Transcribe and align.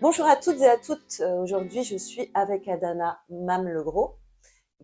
Bonjour 0.00 0.26
à 0.26 0.36
toutes 0.36 0.60
et 0.60 0.68
à 0.68 0.76
toutes. 0.76 1.20
Euh, 1.20 1.42
Aujourd'hui, 1.42 1.82
je 1.82 1.96
suis 1.96 2.30
avec 2.34 2.68
Adana 2.68 3.20
Mamlegros, 3.30 4.16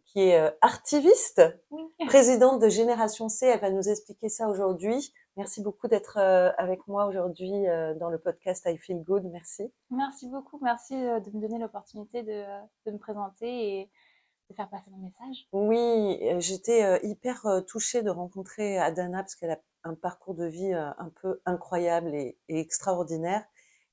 qui 0.07 0.21
est 0.21 0.39
euh, 0.41 0.51
artiviste, 0.61 1.43
présidente 2.07 2.61
de 2.61 2.69
Génération 2.69 3.29
C. 3.29 3.47
Elle 3.47 3.61
va 3.61 3.71
nous 3.71 3.89
expliquer 3.89 4.29
ça 4.29 4.49
aujourd'hui. 4.49 5.13
Merci 5.37 5.63
beaucoup 5.63 5.87
d'être 5.89 6.19
euh, 6.19 6.51
avec 6.59 6.87
moi 6.89 7.07
aujourd'hui 7.07 7.51
dans 8.01 8.11
le 8.11 8.19
podcast 8.19 8.65
I 8.67 8.77
Feel 8.79 9.03
Good. 9.03 9.25
Merci. 9.33 9.73
Merci 9.91 10.29
beaucoup, 10.29 10.59
merci 10.63 10.95
de 10.95 11.31
me 11.37 11.41
donner 11.41 11.59
l'opportunité 11.59 12.23
de, 12.23 12.45
de 12.87 12.93
me 12.93 12.99
présenter 12.99 13.81
et 13.81 13.91
de 14.51 14.55
faire 14.55 14.69
passer 14.69 14.91
mon 14.91 14.99
message. 14.99 15.47
Oui, 15.53 16.21
j'étais 16.41 17.01
hyper 17.07 17.47
touchée 17.67 18.03
de 18.03 18.11
rencontrer 18.11 18.79
Adana 18.79 19.23
parce 19.23 19.35
qu'elle 19.35 19.53
a 19.53 19.61
un 19.85 19.95
parcours 19.95 20.35
de 20.35 20.47
vie 20.47 20.73
un 20.73 21.11
peu 21.21 21.41
incroyable 21.47 22.15
et, 22.15 22.39
et 22.49 22.61
extraordinaire. 22.61 23.45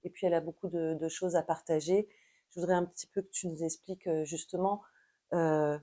Et 0.03 0.09
puis, 0.09 0.27
elle 0.27 0.33
a 0.33 0.41
beaucoup 0.41 0.69
de, 0.69 0.93
de 0.93 1.07
choses 1.09 1.35
à 1.35 1.43
partager. 1.43 2.07
Je 2.51 2.59
voudrais 2.59 2.75
un 2.75 2.85
petit 2.85 3.07
peu 3.07 3.21
que 3.21 3.29
tu 3.29 3.47
nous 3.47 3.63
expliques 3.63 4.07
euh, 4.07 4.25
justement 4.25 4.81
euh, 5.33 5.77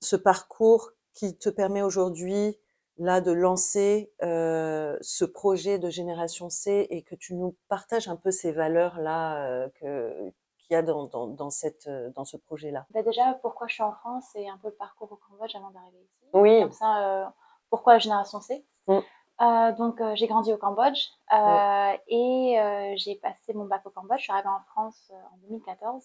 ce 0.00 0.16
parcours 0.16 0.92
qui 1.12 1.36
te 1.36 1.50
permet 1.50 1.82
aujourd'hui 1.82 2.58
là 2.96 3.20
de 3.20 3.32
lancer 3.32 4.12
euh, 4.22 4.96
ce 5.00 5.24
projet 5.24 5.78
de 5.78 5.90
Génération 5.90 6.50
C 6.50 6.86
et 6.90 7.02
que 7.02 7.14
tu 7.14 7.34
nous 7.34 7.56
partages 7.68 8.08
un 8.08 8.16
peu 8.16 8.30
ces 8.30 8.52
valeurs 8.52 8.98
là 9.00 9.44
euh, 9.46 9.68
que 9.80 10.32
qu'il 10.58 10.74
y 10.74 10.76
a 10.76 10.82
dans, 10.82 11.06
dans, 11.06 11.26
dans 11.26 11.50
cette 11.50 11.88
dans 12.14 12.24
ce 12.24 12.36
projet 12.36 12.70
là. 12.70 12.86
Bah 12.90 13.02
déjà, 13.02 13.34
pourquoi 13.42 13.66
je 13.66 13.74
suis 13.74 13.82
en 13.82 13.92
France 13.92 14.26
et 14.36 14.48
un 14.48 14.56
peu 14.58 14.68
le 14.68 14.74
parcours 14.74 15.10
au 15.12 15.16
Cambodge 15.16 15.54
avant 15.56 15.70
d'arriver 15.70 15.98
ici. 15.98 16.24
Oui. 16.32 16.60
Comme 16.60 16.72
ça, 16.72 17.34
pourquoi 17.70 17.94
la 17.94 17.98
génération 17.98 18.40
C? 18.40 18.64
Mm. 18.86 19.00
Euh, 19.40 19.72
Donc, 19.72 20.00
euh, 20.00 20.14
j'ai 20.16 20.26
grandi 20.26 20.52
au 20.52 20.58
Cambodge 20.58 21.08
euh, 21.32 21.96
et 22.08 22.94
j'ai 22.96 23.16
passé 23.16 23.54
mon 23.54 23.64
bac 23.64 23.84
au 23.86 23.90
Cambodge. 23.90 24.18
Je 24.18 24.24
suis 24.24 24.32
arrivée 24.32 24.48
en 24.48 24.60
France 24.72 25.10
en 25.32 25.36
2014. 25.48 26.04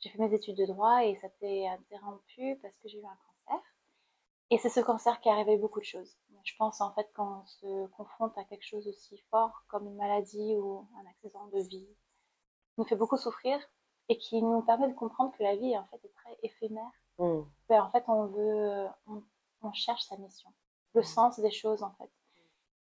J'ai 0.00 0.10
fait 0.10 0.18
mes 0.18 0.34
études 0.34 0.56
de 0.56 0.66
droit 0.66 1.04
et 1.04 1.14
ça 1.16 1.28
s'est 1.38 1.66
interrompu 1.68 2.58
parce 2.60 2.76
que 2.78 2.88
j'ai 2.88 2.98
eu 2.98 3.04
un 3.04 3.16
cancer. 3.46 3.62
Et 4.50 4.58
c'est 4.58 4.68
ce 4.68 4.80
cancer 4.80 5.20
qui 5.20 5.28
a 5.28 5.36
révélé 5.36 5.58
beaucoup 5.58 5.78
de 5.78 5.84
choses. 5.84 6.16
Je 6.44 6.52
pense 6.58 6.80
en 6.80 6.92
fait 6.92 7.08
quand 7.14 7.42
on 7.42 7.46
se 7.46 7.86
confronte 7.92 8.36
à 8.36 8.42
quelque 8.44 8.66
chose 8.66 8.88
aussi 8.88 9.16
fort 9.30 9.62
comme 9.68 9.86
une 9.86 9.94
maladie 9.94 10.56
ou 10.56 10.88
un 11.00 11.08
accident 11.08 11.46
de 11.52 11.60
vie, 11.60 11.86
qui 11.86 12.74
nous 12.78 12.84
fait 12.84 12.96
beaucoup 12.96 13.16
souffrir 13.16 13.60
et 14.08 14.18
qui 14.18 14.42
nous 14.42 14.60
permet 14.62 14.88
de 14.88 14.94
comprendre 14.94 15.32
que 15.38 15.42
la 15.44 15.54
vie 15.54 15.78
en 15.78 15.84
fait 15.84 16.04
est 16.04 16.12
très 16.14 16.36
éphémère. 16.42 16.90
Mm. 17.18 17.42
Ben, 17.68 17.84
en 17.84 17.90
fait, 17.92 18.02
on 18.08 18.26
veut, 18.26 18.88
on, 19.06 19.22
on 19.62 19.72
cherche 19.72 20.02
sa 20.02 20.16
mission, 20.16 20.50
le 20.94 21.04
sens 21.04 21.38
des 21.38 21.52
choses 21.52 21.84
en 21.84 21.92
fait. 21.92 22.10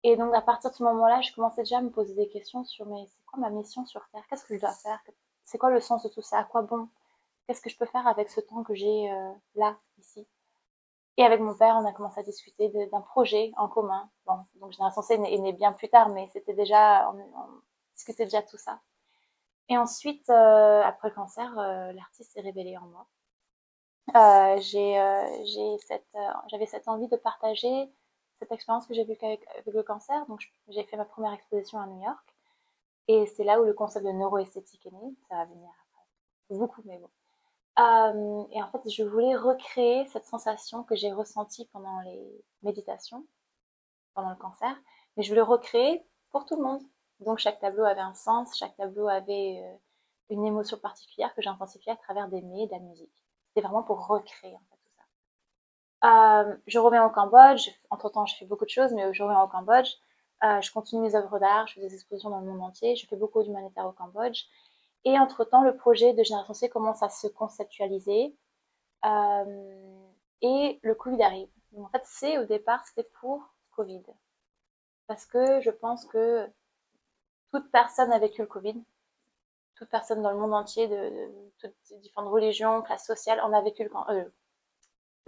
Et 0.10 0.16
donc 0.16 0.34
à 0.34 0.42
partir 0.42 0.72
de 0.72 0.76
ce 0.78 0.84
moment-là, 0.84 1.20
je 1.20 1.34
commençais 1.34 1.64
déjà 1.64 1.80
à 1.80 1.82
me 1.82 1.90
poser 1.90 2.14
des 2.14 2.30
questions 2.30 2.64
sur 2.64 2.86
mais 2.86 3.06
c'est 3.08 3.26
quoi 3.26 3.40
ma 3.40 3.50
mission 3.50 3.86
sur 3.86 4.08
Terre? 4.14 4.24
Qu'est-ce 4.30 4.46
que 4.46 4.56
je 4.56 4.62
dois 4.62 4.72
faire? 4.72 5.02
C'est 5.44 5.58
quoi 5.58 5.70
le 5.70 5.82
sens 5.82 6.02
de 6.04 6.08
tout 6.08 6.22
ça? 6.22 6.40
À 6.40 6.44
quoi 6.46 6.62
bon? 6.62 6.88
Qu'est-ce 7.46 7.60
que 7.60 7.70
je 7.70 7.76
peux 7.78 7.86
faire 7.86 8.08
avec 8.08 8.30
ce 8.30 8.40
temps 8.40 8.64
que 8.64 8.74
j'ai 8.74 9.12
euh, 9.12 9.32
là, 9.56 9.76
ici? 10.00 10.26
Et 11.18 11.26
avec 11.26 11.42
mon 11.42 11.54
père, 11.54 11.76
on 11.76 11.86
a 11.86 11.92
commencé 11.92 12.22
à 12.22 12.24
discuter 12.24 12.70
d'un 12.70 13.02
projet 13.02 13.52
en 13.58 13.68
commun. 13.68 14.10
Bon, 14.26 14.46
donc 14.62 14.72
Génération 14.72 15.02
C 15.02 15.16
est 15.16 15.38
né- 15.40 15.52
bien 15.52 15.74
plus 15.74 15.90
tard, 15.90 16.08
mais 16.08 16.30
c'était 16.32 16.54
déjà, 16.54 17.12
on, 17.12 17.20
on 17.20 17.62
discutait 17.94 18.24
déjà 18.24 18.42
tout 18.42 18.58
ça. 18.58 18.80
Et 19.68 19.78
ensuite, 19.78 20.30
euh, 20.30 20.84
après 20.84 21.10
le 21.10 21.16
cancer, 21.16 21.52
euh, 21.60 21.92
l'artiste 21.92 22.32
s'est 22.32 22.40
révélé 22.40 22.78
en 22.78 22.86
moi. 22.86 23.08
J'ai, 24.62 24.94
j'avais 26.48 26.66
cette 26.66 26.88
envie 26.88 27.10
de 27.10 27.18
partager 27.18 27.92
cette 28.40 28.52
expérience 28.52 28.88
que 28.88 28.94
j'ai 28.94 29.04
vécue 29.04 29.26
avec, 29.26 29.46
le 29.66 29.84
cancer. 29.84 30.26
Donc, 30.28 30.42
j'ai 30.70 30.84
fait 30.84 30.98
ma 30.98 31.06
première 31.06 31.34
exposition 31.34 31.80
à 31.80 31.88
New 31.88 32.02
York. 32.04 32.36
Et 33.08 33.26
c'est 33.28 33.44
là 33.44 33.62
où 33.62 33.64
le 33.64 33.74
concept 33.74 34.06
de 34.06 34.12
neuroesthétique 34.12 34.86
est 34.86 34.92
né. 34.92 35.16
Ça 35.30 35.36
va 35.36 35.46
venir 35.46 35.70
après. 35.70 36.58
Beaucoup, 36.58 36.82
mais 36.86 36.98
bon. 37.00 37.10
Euh, 37.80 38.46
et 38.52 38.62
en 38.62 38.68
fait, 38.70 38.90
je 38.90 39.04
voulais 39.04 39.36
recréer 39.36 40.06
cette 40.08 40.26
sensation 40.26 40.84
que 40.84 40.96
j'ai 40.96 41.12
ressentie 41.12 41.66
pendant 41.72 42.02
les 42.02 42.44
méditations, 42.64 43.26
pendant 44.14 44.30
le 44.30 44.36
cancer. 44.36 44.76
Mais 45.16 45.24
je 45.24 45.30
voulais 45.30 45.42
recréer 45.42 46.06
pour 46.32 46.46
tout 46.46 46.56
le 46.56 46.64
monde. 46.64 46.82
Donc, 47.20 47.40
chaque 47.40 47.60
tableau 47.60 47.84
avait 47.84 48.02
un 48.02 48.14
sens, 48.14 48.58
chaque 48.58 48.76
tableau 48.76 49.08
avait 49.08 49.62
euh, 49.64 49.78
une 50.30 50.46
émotion 50.46 50.78
particulière 50.78 51.34
que 51.34 51.42
j'ai 51.42 51.50
intensifiée 51.50 51.92
à 51.94 51.96
travers 51.96 52.28
des 52.28 52.42
mets 52.42 52.64
et 52.64 52.68
de 52.68 52.72
la 52.72 52.80
musique. 52.80 53.24
C'était 53.48 53.66
vraiment 53.66 53.84
pour 53.84 54.06
recréer 54.08 54.56
en 54.56 54.62
fait. 54.70 54.77
Euh, 56.04 56.56
je 56.68 56.80
reviens 56.80 57.06
au 57.06 57.10
Cambodge. 57.10 57.70
Entre 57.90 58.10
temps, 58.10 58.26
je 58.26 58.36
fais 58.36 58.46
beaucoup 58.46 58.66
de 58.66 58.70
choses, 58.70 58.94
mais 58.94 59.14
je 59.14 59.24
reviens 59.24 59.42
au 59.42 59.48
Cambodge. 59.48 59.90
Euh, 60.44 60.62
je 60.62 60.72
continue 60.72 61.02
mes 61.02 61.16
œuvres 61.16 61.40
d'art, 61.40 61.68
je 61.68 61.76
fais 61.76 61.82
des 61.82 61.94
expositions 61.94 62.30
dans 62.30 62.40
le 62.40 62.46
monde 62.46 62.62
entier. 62.62 62.96
Je 62.96 63.08
fais 63.08 63.16
beaucoup 63.16 63.42
d'humanitaire 63.44 63.88
au 63.88 63.92
Cambodge. 63.92 64.44
Et 65.06 65.18
entre 65.18 65.44
temps, 65.46 65.64
le 65.64 65.76
projet 65.76 66.14
de 66.14 66.24
Génération 66.24 66.54
C 66.54 66.70
commence 66.70 67.02
à 67.02 67.10
se 67.10 67.28
conceptualiser. 67.28 68.36
Euh, 69.06 70.08
et 70.42 70.80
le 70.84 70.96
Covid 70.96 71.22
arrive. 71.24 71.50
En 71.78 71.88
fait, 71.90 72.06
C 72.06 72.38
au 72.38 72.46
départ, 72.46 72.86
c'était 72.86 73.10
pour 73.20 73.44
Covid. 73.72 74.04
Parce 75.08 75.26
que 75.26 75.62
je 75.62 75.72
pense 75.72 76.06
que 76.06 76.48
toute 77.52 77.72
personne 77.72 78.12
a 78.12 78.20
vécu 78.20 78.42
le 78.42 78.48
Covid 78.48 78.84
toute 79.78 79.90
personne 79.90 80.22
dans 80.22 80.32
le 80.32 80.38
monde 80.38 80.54
entier, 80.54 80.88
de, 80.88 80.96
de 80.96 81.30
toutes 81.60 82.00
différentes 82.02 82.32
religions, 82.32 82.82
classes 82.82 83.06
sociales, 83.06 83.40
on 83.44 83.54
a 83.54 83.62
vécu 83.62 83.84
le, 83.84 83.92
euh, 84.10 84.26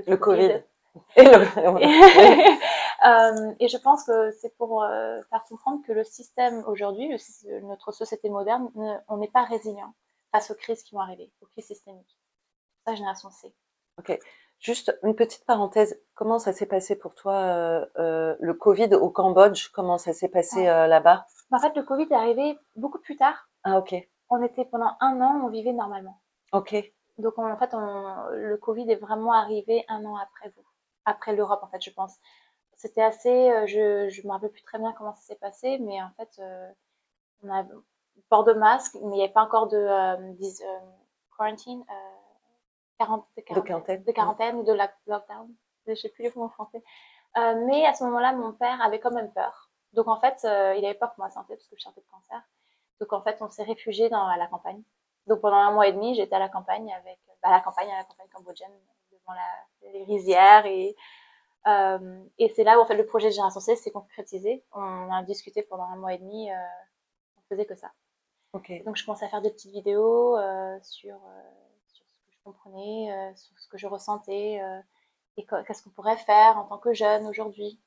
Le 0.08 0.18
Covid. 0.18 0.64
Et 1.16 1.24
le- 1.24 2.58
Euh, 3.06 3.54
et 3.62 3.70
je 3.70 3.78
pense 3.78 4.04
que 4.04 4.32
c'est 4.32 4.54
pour 4.58 4.84
euh, 4.84 5.22
faire 5.30 5.46
comprendre 5.46 5.82
que 5.88 5.94
le 5.94 6.04
système 6.04 6.66
aujourd'hui, 6.68 7.10
notre 7.64 7.94
société 7.94 8.30
moderne, 8.30 8.70
ne- 8.76 8.98
on 9.08 9.16
n'est 9.18 9.30
pas 9.30 9.46
résilient 9.46 9.94
face 10.34 10.52
aux 10.52 10.56
crises 10.56 10.84
qui 10.84 10.96
vont 10.96 11.00
arriver, 11.02 11.32
aux 11.42 11.46
crises 11.46 11.68
systémiques. 11.68 12.20
Ça, 12.86 12.96
génération 12.96 13.30
C. 13.30 13.54
Juste 14.60 14.94
une 15.04 15.16
petite 15.16 15.46
parenthèse. 15.46 15.98
Comment 16.16 16.40
ça 16.40 16.52
s'est 16.52 16.66
passé 16.66 16.98
pour 16.98 17.16
toi 17.16 17.36
euh, 17.36 17.86
euh, 18.00 18.36
le 18.42 18.54
Covid 18.54 18.94
au 18.96 19.10
Cambodge? 19.10 19.70
Comment 19.70 19.98
ça 19.98 20.12
s'est 20.12 20.28
passé 20.28 20.68
euh, 20.68 20.86
là-bas? 20.88 21.26
En 21.52 21.60
fait, 21.60 21.74
le 21.78 21.84
Covid 21.84 22.08
est 22.12 22.14
arrivé 22.14 22.58
beaucoup 22.76 23.00
plus 23.00 23.16
tard. 23.16 23.48
Ah 23.64 23.78
ok, 23.78 23.96
On 24.30 24.44
était 24.44 24.66
pendant 24.66 24.92
un 25.00 25.22
an, 25.22 25.42
on 25.46 25.48
vivait 25.48 25.72
normalement. 25.72 26.20
ok, 26.52 26.76
Donc 27.20 27.38
en 27.38 27.56
fait, 27.58 27.74
on- 27.74 28.30
le 28.32 28.58
Covid 28.58 28.90
est 28.92 28.96
vraiment 28.96 29.34
arrivé 29.34 29.86
un 29.90 30.04
an 30.06 30.16
après 30.18 30.50
vous, 30.56 30.64
après 31.06 31.34
l'Europe 31.36 31.62
en 31.64 31.68
fait, 31.68 31.82
je 31.82 31.92
pense. 31.92 32.16
C'était 32.76 33.02
assez, 33.04 33.52
euh, 33.52 33.68
je 33.68 34.10
je 34.10 34.26
me 34.26 34.32
rappelle 34.32 34.52
plus 34.52 34.64
très 34.64 34.80
bien 34.80 34.94
comment 34.94 35.14
ça 35.14 35.22
s'est 35.22 35.36
passé, 35.36 35.78
mais 35.80 36.02
en 36.02 36.12
fait, 36.18 36.30
euh, 36.40 36.72
on 37.44 37.50
a 37.54 37.64
port 38.30 38.44
de 38.46 38.54
masque, 38.54 38.96
mais 38.96 39.02
il 39.02 39.18
n'y 39.18 39.24
avait 39.24 39.34
pas 39.34 39.44
encore 39.44 39.68
de 39.68 39.78
euh, 39.78 40.16
dis- 40.34 40.64
euh, 40.64 40.80
quarantine, 41.38 41.84
de 43.38 43.42
quarantaine, 43.42 44.04
de 44.04 44.12
quarantaine 44.12 44.56
ou 44.58 44.64
de 44.64 44.74
la- 44.74 44.92
lockdown. 45.08 45.50
Je 45.88 45.96
sais 45.96 46.10
plus 46.10 46.24
les 46.24 46.32
mots 46.36 46.46
en 46.46 46.50
français. 46.50 46.84
Mais 47.36 47.86
à 47.86 47.94
ce 47.94 48.04
moment-là, 48.06 48.34
mon 48.34 48.52
père 48.54 48.82
avait 48.82 49.00
quand 49.00 49.12
même 49.12 49.32
peur. 49.32 49.70
Donc 49.94 50.08
en 50.08 50.20
fait, 50.20 50.40
il 50.44 50.86
avait 50.86 50.94
peur 50.96 51.14
pour 51.14 51.24
ma 51.24 51.30
santé 51.32 51.56
parce 51.56 51.68
que 51.68 51.76
je 51.78 51.82
sortais 51.82 52.02
de 52.02 52.08
cancer. 52.12 52.42
Donc 53.00 53.14
en 53.14 53.22
fait, 53.22 53.38
on 53.42 53.50
s'est 53.50 53.64
réfugié 53.64 54.10
dans 54.10 54.26
à 54.28 54.38
la 54.38 54.48
campagne. 54.48 54.82
Donc 55.30 55.42
pendant 55.42 55.58
un 55.58 55.72
mois 55.72 55.88
et 55.88 55.94
demi, 55.94 56.16
j'étais 56.16 56.36
à 56.36 56.40
la 56.40 56.50
campagne 56.50 56.92
avec, 56.92 57.20
bah, 57.42 57.50
à 57.50 57.52
la 57.52 57.62
campagne, 57.62 57.90
à 57.90 57.98
la 57.98 58.04
campagne 58.04 58.28
cambodgienne, 58.34 58.72
devant 59.12 59.34
la, 59.34 59.92
les 59.94 60.04
rizières 60.04 60.66
et 60.66 60.96
euh, 61.68 62.24
et 62.38 62.50
c'est 62.50 62.64
là 62.64 62.78
où 62.78 62.82
en 62.82 62.86
fait 62.86 62.96
le 62.96 63.06
projet 63.06 63.28
de 63.28 63.34
Génération 63.34 63.60
C 63.60 63.76
s'est 63.76 63.92
concrétisé. 63.92 64.64
On 64.74 65.12
a 65.12 65.24
discuté 65.24 65.64
pendant 65.64 65.84
un 65.84 65.98
mois 65.98 66.14
et 66.14 66.18
demi, 66.18 66.52
euh, 66.52 66.56
on 67.38 67.42
faisait 67.50 67.66
que 67.66 67.76
ça. 67.76 67.92
donc 68.54 68.96
je 68.96 69.06
commençais 69.06 69.26
à 69.26 69.30
faire 69.30 69.42
des 69.42 69.52
petites 69.52 69.72
vidéos 69.72 70.38
euh, 70.38 70.78
sur, 70.82 71.16
euh, 71.16 71.42
sur 71.88 72.06
ce 72.12 72.20
que 72.22 72.32
je 72.32 72.38
comprenais, 72.44 73.34
sur 73.36 73.58
ce 73.60 73.68
que 73.68 73.78
je 73.78 73.88
ressentais 73.88 74.62
et 75.38 75.46
qu'est-ce 75.46 75.84
qu'on 75.84 75.92
pourrait 75.92 76.18
faire 76.18 76.58
en 76.58 76.64
tant 76.64 76.78
que 76.78 76.94
jeune 76.94 77.28
aujourd'hui. 77.28 77.80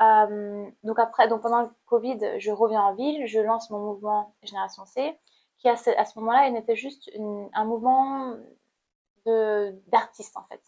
Donc 0.00 0.98
après, 0.98 1.28
donc 1.28 1.42
pendant 1.42 1.62
le 1.62 1.70
Covid, 1.86 2.38
je 2.38 2.50
reviens 2.50 2.82
en 2.82 2.94
ville, 2.94 3.26
je 3.26 3.40
lance 3.40 3.70
mon 3.70 3.80
mouvement 3.80 4.34
Génération 4.42 4.86
C, 4.86 5.18
qui 5.60 5.68
à 5.68 5.76
ce, 5.76 6.18
moment-là, 6.18 6.50
n'était 6.50 6.76
juste 6.76 7.10
un 7.52 7.64
mouvement 7.64 8.34
de 9.26 9.74
d'artistes 9.88 10.36
en 10.36 10.44
fait. 10.44 10.62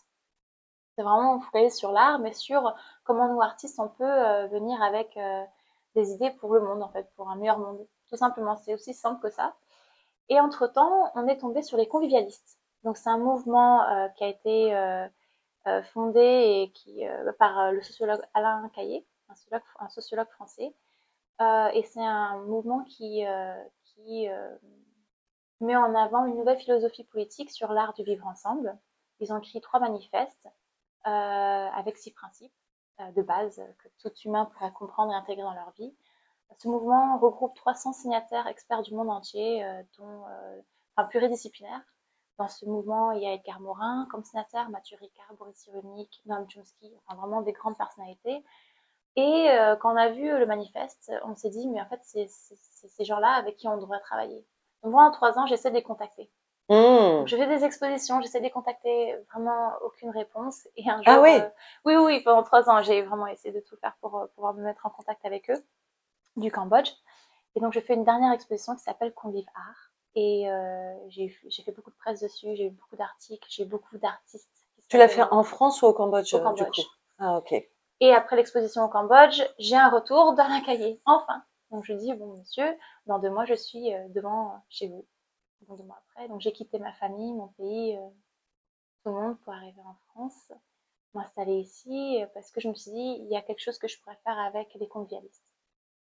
C'est 0.95 1.03
vraiment 1.03 1.41
focalisé 1.41 1.75
sur 1.75 1.91
l'art, 1.91 2.19
mais 2.19 2.35
sur 2.35 2.75
comment 3.05 3.33
nous 3.33 3.41
artistes 3.41 3.81
on 3.81 3.89
peut 3.89 4.05
euh, 4.05 4.47
venir 4.49 4.81
avec 4.83 5.17
euh, 5.17 5.43
des 5.95 6.13
idées 6.13 6.31
pour 6.33 6.53
le 6.53 6.61
monde 6.61 6.83
en 6.83 6.91
fait, 6.91 7.11
pour 7.17 7.31
un 7.31 7.37
meilleur 7.37 7.59
monde. 7.59 7.87
Tout 8.11 8.17
simplement, 8.17 8.57
c'est 8.57 8.75
aussi 8.75 8.93
simple 8.93 9.23
que 9.23 9.31
ça. 9.31 9.57
Et 10.29 10.39
entre-temps, 10.39 11.11
on 11.15 11.27
est 11.27 11.39
tombé 11.39 11.63
sur 11.63 11.79
les 11.79 11.89
convivialistes. 11.89 12.59
Donc 12.85 12.99
c'est 12.99 13.09
un 13.09 13.19
mouvement 13.19 13.83
euh, 13.89 14.09
qui 14.11 14.25
a 14.25 14.29
été 14.29 15.09
fondé 15.95 16.21
et 16.21 16.73
qui, 16.73 17.05
par 17.39 17.71
le 17.73 17.81
sociologue 17.83 18.21
Alain 18.35 18.69
Caillé, 18.75 19.07
un 19.79 19.89
sociologue, 19.89 20.29
français. 20.31 20.75
et 21.41 21.83
c'est 21.85 22.05
un 22.05 22.39
mouvement 22.41 22.83
qui 22.83 23.25
met 25.65 25.77
en 25.77 25.95
avant 25.95 26.27
une 26.27 26.37
nouvelle 26.37 26.59
philosophie 26.59 27.05
politique 27.05 27.51
sur 27.51 27.73
l'art 27.73 27.93
du 27.95 28.03
vivre 28.03 28.27
ensemble. 28.27 28.77
Ils 29.21 29.33
ont 29.33 29.39
écrit 29.39 29.61
trois 29.61 29.81
manifestes 29.81 30.49
avec 31.05 31.97
six 31.97 32.13
principes 32.13 32.55
de 33.17 33.23
base 33.23 33.61
que 33.79 33.89
tout 33.99 34.15
humain 34.25 34.45
pourrait 34.47 34.73
comprendre 34.73 35.13
et 35.13 35.17
intégrer 35.17 35.43
dans 35.43 35.55
leur 35.55 35.73
vie. 35.73 35.95
Ce 36.59 36.69
mouvement 36.69 37.19
regroupe 37.19 37.55
300 37.57 37.93
signataires 37.93 38.47
experts 38.47 38.83
du 38.83 38.95
monde 38.95 39.11
entier, 39.11 39.65
dont, 39.99 40.25
enfin, 40.95 41.09
pluridisciplinaires, 41.09 41.83
dans 42.39 42.49
ce 42.49 42.65
mouvement, 42.65 43.13
il 43.13 43.23
y 43.23 43.27
a 43.27 43.35
Edgar 43.35 43.61
Morin 43.61 44.07
comme 44.11 44.25
sénateur, 44.25 44.69
Mathieu 44.71 44.97
Ricard, 45.01 45.35
Boris 45.39 45.57
Cyrulnik, 45.57 46.23
Noam 46.27 46.49
Chomsky, 46.49 46.93
enfin 47.07 47.17
vraiment 47.17 47.43
des 47.43 47.53
grandes 47.53 47.77
personnalités. 47.77 48.43
Et 49.17 49.51
euh, 49.51 49.77
quand 49.77 49.93
on 49.93 49.97
a 49.97 50.09
vu 50.09 50.27
le 50.27 50.47
manifeste, 50.47 51.13
on 51.25 51.35
s'est 51.35 51.51
dit, 51.51 51.69
mais 51.69 51.81
en 51.81 51.87
fait, 51.87 52.01
c'est 52.03 52.27
ces 52.27 53.05
gens-là 53.05 53.35
avec 53.35 53.57
qui 53.57 53.69
on 53.69 53.77
devrait 53.77 54.01
travailler. 54.01 54.45
Donc, 54.83 54.93
moi, 54.93 55.05
en 55.05 55.11
trois 55.11 55.39
ans, 55.39 55.47
j'essaie 55.47 55.71
de 55.71 55.77
les 55.77 55.83
contacter. 55.83 56.31
Mmh. 56.69 57.27
je 57.27 57.37
fais 57.37 57.49
des 57.49 57.65
expositions, 57.65 58.21
j'essaie 58.23 58.39
de 58.39 58.45
les 58.45 58.51
contacter, 58.51 59.17
vraiment 59.33 59.73
aucune 59.85 60.11
réponse. 60.11 60.69
Et 60.77 60.89
un 60.89 61.03
ah 61.05 61.13
jour, 61.13 61.15
ah 61.17 61.21
oui. 61.21 61.41
Euh, 61.41 61.49
oui, 61.85 61.97
oui, 61.97 62.21
pendant 62.21 62.43
trois 62.43 62.71
ans, 62.71 62.83
j'ai 62.83 63.03
vraiment 63.03 63.27
essayé 63.27 63.53
de 63.53 63.61
tout 63.61 63.77
faire 63.77 63.95
pour 64.01 64.17
euh, 64.17 64.27
pouvoir 64.35 64.55
me 64.55 64.63
mettre 64.63 64.87
en 64.87 64.91
contact 64.91 65.25
avec 65.25 65.51
eux, 65.51 65.65
du 66.37 66.51
Cambodge. 66.51 66.93
Et 67.57 67.61
donc, 67.61 67.73
je 67.73 67.81
fais 67.81 67.95
une 67.95 68.05
dernière 68.05 68.33
exposition 68.33 68.75
qui 68.75 68.83
s'appelle 68.83 69.13
Convive 69.13 69.47
Art, 69.55 69.93
et 70.15 70.51
euh, 70.51 70.95
j'ai 71.09 71.29
fait 71.29 71.73
beaucoup 71.73 71.91
de 71.91 71.97
presse 71.97 72.21
dessus, 72.21 72.55
j'ai 72.55 72.67
eu 72.67 72.71
beaucoup 72.71 72.97
d'articles, 72.97 73.47
j'ai 73.51 73.65
beaucoup 73.65 73.99
d'artistes. 73.99 74.49
Tu 74.89 74.99
l'as 74.99 75.09
fait 75.09 75.23
en 75.31 75.43
France 75.43 75.81
ou 75.83 75.87
au 75.87 75.93
Cambodge, 75.93 76.33
Au 76.35 76.41
Cambodge. 76.41 76.71
Du 76.71 76.83
coup? 76.83 76.91
Ah, 77.19 77.39
ok. 77.39 77.55
Et 78.01 78.13
après 78.13 78.37
l'exposition 78.37 78.85
au 78.85 78.89
Cambodge, 78.89 79.43
j'ai 79.59 79.77
un 79.77 79.89
retour 79.89 80.35
dans 80.35 80.43
un 80.43 80.61
cahier, 80.61 81.01
enfin. 81.07 81.43
Donc 81.73 81.85
je 81.85 81.93
dis, 81.95 82.13
bon 82.15 82.37
monsieur, 82.37 82.77
dans 83.07 83.19
deux 83.19 83.31
mois, 83.31 83.45
je 83.45 83.55
suis 83.55 83.93
euh, 83.93 84.09
devant 84.11 84.63
chez 84.69 84.89
vous. 84.89 85.05
Donc 85.67 85.79
deux 85.79 85.85
mois 85.85 86.01
après, 86.09 86.29
donc 86.29 86.41
j'ai 86.41 86.53
quitté 86.53 86.79
ma 86.79 86.93
famille, 86.93 87.33
mon 87.33 87.49
pays, 87.49 87.97
euh, 87.97 88.09
tout 89.03 89.11
le 89.11 89.13
monde 89.13 89.39
pour 89.41 89.53
arriver 89.53 89.81
en 89.85 89.97
France, 90.11 90.53
m'installer 91.15 91.59
ici, 91.59 92.23
parce 92.35 92.51
que 92.51 92.61
je 92.61 92.69
me 92.69 92.75
suis 92.75 92.93
dit, 92.93 93.17
il 93.21 93.29
y 93.29 93.37
a 93.37 93.43
quelque 93.43 93.61
chose 93.61 93.79
que 93.79 93.89
je 93.89 94.01
pourrais 94.01 94.19
faire 94.25 94.39
avec 94.39 94.73
les 94.75 94.87
convivialistes. 94.87 95.45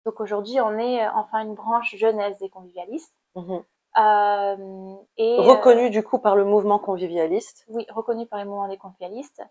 Donc 0.05 0.19
aujourd'hui, 0.19 0.61
on 0.61 0.77
est 0.77 1.07
enfin 1.09 1.41
une 1.41 1.55
branche 1.55 1.95
jeunesse 1.95 2.37
des 2.39 2.49
convivialistes. 2.49 3.15
Mmh 3.33 3.59
euh, 3.97 4.95
et, 5.15 5.37
reconnu 5.37 5.85
euh, 5.85 5.89
du 5.89 6.03
coup 6.03 6.19
par 6.19 6.35
le 6.35 6.43
mouvement 6.43 6.79
convivialiste. 6.79 7.65
Oui, 7.69 7.85
reconnu 7.89 8.25
par 8.25 8.39
le 8.39 8.45
mouvement 8.45 8.67
des 8.67 8.77
convivialistes. 8.77 9.41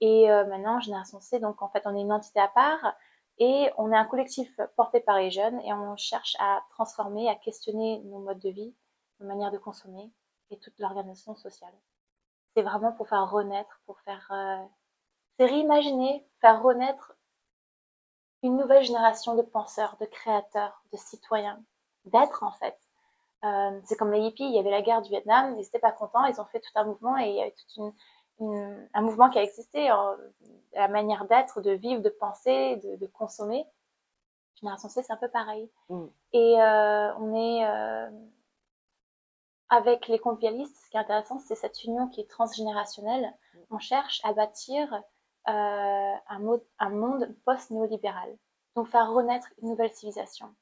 Et 0.00 0.30
euh, 0.30 0.44
maintenant, 0.46 0.78
Génération 0.78 1.20
C, 1.20 1.40
donc 1.40 1.60
en 1.62 1.68
fait, 1.68 1.82
on 1.84 1.96
est 1.96 2.00
une 2.00 2.12
entité 2.12 2.38
à 2.38 2.48
part 2.48 2.94
et 3.38 3.70
on 3.78 3.92
est 3.92 3.96
un 3.96 4.04
collectif 4.04 4.60
porté 4.76 5.00
par 5.00 5.18
les 5.18 5.30
jeunes 5.30 5.60
et 5.60 5.72
on 5.72 5.96
cherche 5.96 6.36
à 6.40 6.62
transformer, 6.70 7.28
à 7.28 7.36
questionner 7.36 8.00
nos 8.04 8.18
modes 8.18 8.40
de 8.40 8.50
vie, 8.50 8.74
nos 9.20 9.26
manières 9.26 9.52
de 9.52 9.58
consommer 9.58 10.10
et 10.50 10.58
toute 10.58 10.78
l'organisation 10.78 11.36
sociale. 11.36 11.74
C'est 12.54 12.62
vraiment 12.62 12.92
pour 12.92 13.08
faire 13.08 13.30
renaître, 13.30 13.80
pour 13.86 14.00
faire... 14.00 14.26
Euh, 14.32 14.64
c'est 15.38 15.46
réimaginer, 15.46 16.26
faire 16.40 16.62
renaître 16.62 17.14
une 18.42 18.56
nouvelle 18.56 18.82
génération 18.82 19.36
de 19.36 19.42
penseurs, 19.42 19.96
de 20.00 20.06
créateurs, 20.06 20.82
de 20.92 20.96
citoyens, 20.96 21.62
d'être 22.06 22.42
en 22.42 22.52
fait. 22.52 22.76
Euh, 23.44 23.80
c'est 23.84 23.96
comme 23.96 24.12
les 24.12 24.20
hippies, 24.20 24.44
il 24.44 24.54
y 24.54 24.58
avait 24.58 24.70
la 24.70 24.82
guerre 24.82 25.02
du 25.02 25.10
Vietnam, 25.10 25.54
ils 25.54 25.62
n'étaient 25.62 25.78
pas 25.78 25.92
contents, 25.92 26.24
ils 26.24 26.40
ont 26.40 26.46
fait 26.46 26.60
tout 26.60 26.72
un 26.74 26.84
mouvement 26.84 27.16
et 27.18 27.28
il 27.28 27.34
y 27.36 27.40
a 27.40 27.46
eu 27.46 27.52
tout 27.52 27.94
une, 28.40 28.88
un 28.94 29.02
mouvement 29.02 29.30
qui 29.30 29.38
a 29.38 29.42
existé, 29.42 29.88
la 30.74 30.88
manière 30.88 31.26
d'être, 31.26 31.60
de 31.60 31.72
vivre, 31.72 32.02
de 32.02 32.08
penser, 32.08 32.76
de, 32.76 32.96
de 32.96 33.06
consommer. 33.06 33.66
Génération 34.60 34.88
C, 34.88 35.02
c'est 35.02 35.12
un 35.12 35.16
peu 35.16 35.28
pareil. 35.28 35.70
Mm. 35.88 36.06
Et 36.32 36.60
euh, 36.60 37.14
on 37.16 37.34
est 37.34 37.64
euh, 37.64 38.10
avec 39.68 40.08
les 40.08 40.18
convivialistes, 40.18 40.76
ce 40.84 40.90
qui 40.90 40.96
est 40.96 41.00
intéressant, 41.00 41.38
c'est 41.38 41.54
cette 41.54 41.84
union 41.84 42.08
qui 42.08 42.20
est 42.20 42.30
transgénérationnelle. 42.30 43.32
Mm. 43.54 43.58
On 43.70 43.78
cherche 43.78 44.20
à 44.24 44.32
bâtir 44.32 44.92
euh, 44.94 45.00
un, 45.48 46.58
un 46.78 46.90
monde 46.90 47.34
post-néolibéral, 47.44 48.36
donc 48.74 48.88
faire 48.88 49.10
renaître 49.12 49.48
une 49.62 49.70
nouvelle 49.70 49.92
civilisation 49.92 50.54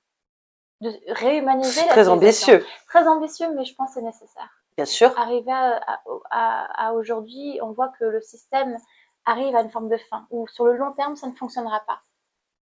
de 0.81 0.93
réhumaniser 1.08 1.81
la 1.87 1.88
Très 1.88 2.08
ambitieux. 2.08 2.64
Très 2.87 3.08
ambitieux, 3.08 3.50
mais 3.55 3.64
je 3.64 3.75
pense 3.75 3.88
que 3.88 3.94
c'est 3.94 4.02
nécessaire. 4.02 4.62
Bien 4.76 4.84
sûr. 4.84 5.19
Arriver 5.19 5.52
à, 6.31 6.93
aujourd'hui, 6.94 7.58
on 7.62 7.73
voit 7.73 7.88
que 7.88 8.05
le 8.05 8.20
système 8.20 8.76
arrive 9.25 9.56
à 9.56 9.62
une 9.62 9.70
forme 9.70 9.88
de 9.88 9.96
fin, 9.96 10.26
où 10.31 10.46
sur 10.49 10.67
le 10.67 10.76
long 10.76 10.93
terme, 10.93 11.17
ça 11.17 11.26
ne 11.26 11.34
fonctionnera 11.34 11.81
pas. 11.87 12.00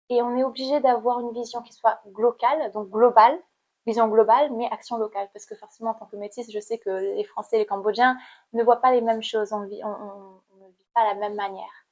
Et 0.10 0.22
on 0.22 0.38
est 0.38 0.44
obligé 0.44 0.80
d'avoir 0.80 1.20
une 1.20 1.34
vision 1.34 1.62
qui 1.62 1.74
soit 1.74 2.00
locale, 2.18 2.72
donc 2.72 2.90
globale, 2.90 3.38
vision 3.86 4.08
globale, 4.08 4.52
mais 4.54 4.70
action 4.72 4.98
locale. 4.98 5.30
Parce 5.34 5.46
que 5.46 5.56
forcément, 5.56 5.92
en 5.92 5.94
tant 5.96 6.06
que 6.06 6.16
métisse, 6.16 6.52
je 6.52 6.60
sais 6.60 6.78
que 6.78 6.90
les 6.90 7.24
Français 7.24 7.56
et 7.58 7.60
les 7.60 7.66
Cambodgiens 7.66 8.18
ne 8.54 8.64
voient 8.64 8.82
pas 8.82 8.92
les 8.92 9.02
mêmes 9.02 9.24
choses, 9.24 9.52
on, 9.52 9.62
on, 9.62 10.66
ne 10.66 10.68
vit 10.70 10.88
pas 10.94 11.06
la 11.06 11.16
même 11.16 11.36
manière. 11.36 11.86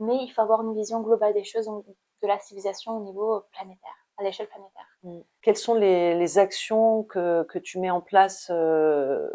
Mais 0.00 0.16
il 0.16 0.28
faut 0.30 0.40
avoir 0.40 0.62
une 0.62 0.74
vision 0.74 1.00
globale 1.00 1.34
des 1.34 1.44
choses, 1.44 1.66
de 1.66 2.26
la 2.26 2.38
civilisation 2.40 2.96
au 2.96 3.00
niveau 3.04 3.42
planétaire 3.52 4.07
à 4.18 4.22
l'échelle 4.24 4.48
planétaire. 4.48 4.86
Mmh. 5.04 5.20
Quelles 5.42 5.56
sont 5.56 5.74
les, 5.74 6.38
actions 6.38 7.04
que, 7.04 7.44
que, 7.44 7.58
tu 7.58 7.78
mets 7.78 7.90
en 7.90 8.00
place 8.00 8.48
euh, 8.50 9.30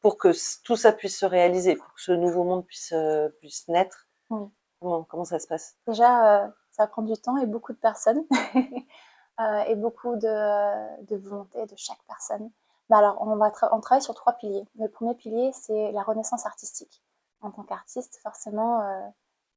pour 0.00 0.16
que 0.16 0.32
tout 0.64 0.76
ça 0.76 0.92
puisse 0.92 1.18
se 1.18 1.26
réaliser, 1.26 1.76
pour 1.76 1.92
que 1.92 2.00
ce 2.00 2.12
nouveau 2.12 2.44
monde 2.44 2.66
puisse, 2.66 2.92
euh, 2.92 3.28
puisse 3.40 3.68
naître? 3.68 4.08
Comment, 4.28 5.04
comment, 5.04 5.24
ça 5.24 5.38
se 5.38 5.46
passe? 5.46 5.76
Déjà, 5.86 6.44
euh, 6.44 6.48
ça 6.70 6.86
prend 6.86 7.02
du 7.02 7.14
temps 7.14 7.36
et 7.36 7.46
beaucoup 7.46 7.72
de 7.72 7.78
personnes 7.78 8.24
et 9.66 9.74
beaucoup 9.74 10.16
de, 10.16 11.04
de, 11.04 11.16
volonté 11.16 11.64
de 11.66 11.74
chaque 11.76 12.02
personne. 12.06 12.50
Bah 12.88 12.98
alors, 12.98 13.16
on, 13.20 13.36
va 13.36 13.52
on 13.72 13.80
travaille 13.80 14.02
sur 14.02 14.14
trois 14.14 14.34
piliers. 14.34 14.64
Le 14.78 14.88
premier 14.88 15.14
pilier, 15.14 15.50
c'est 15.52 15.92
la 15.92 16.02
renaissance 16.02 16.46
artistique. 16.46 17.02
En 17.40 17.50
tant 17.50 17.62
qu'artiste, 17.62 18.18
forcément, 18.22 18.82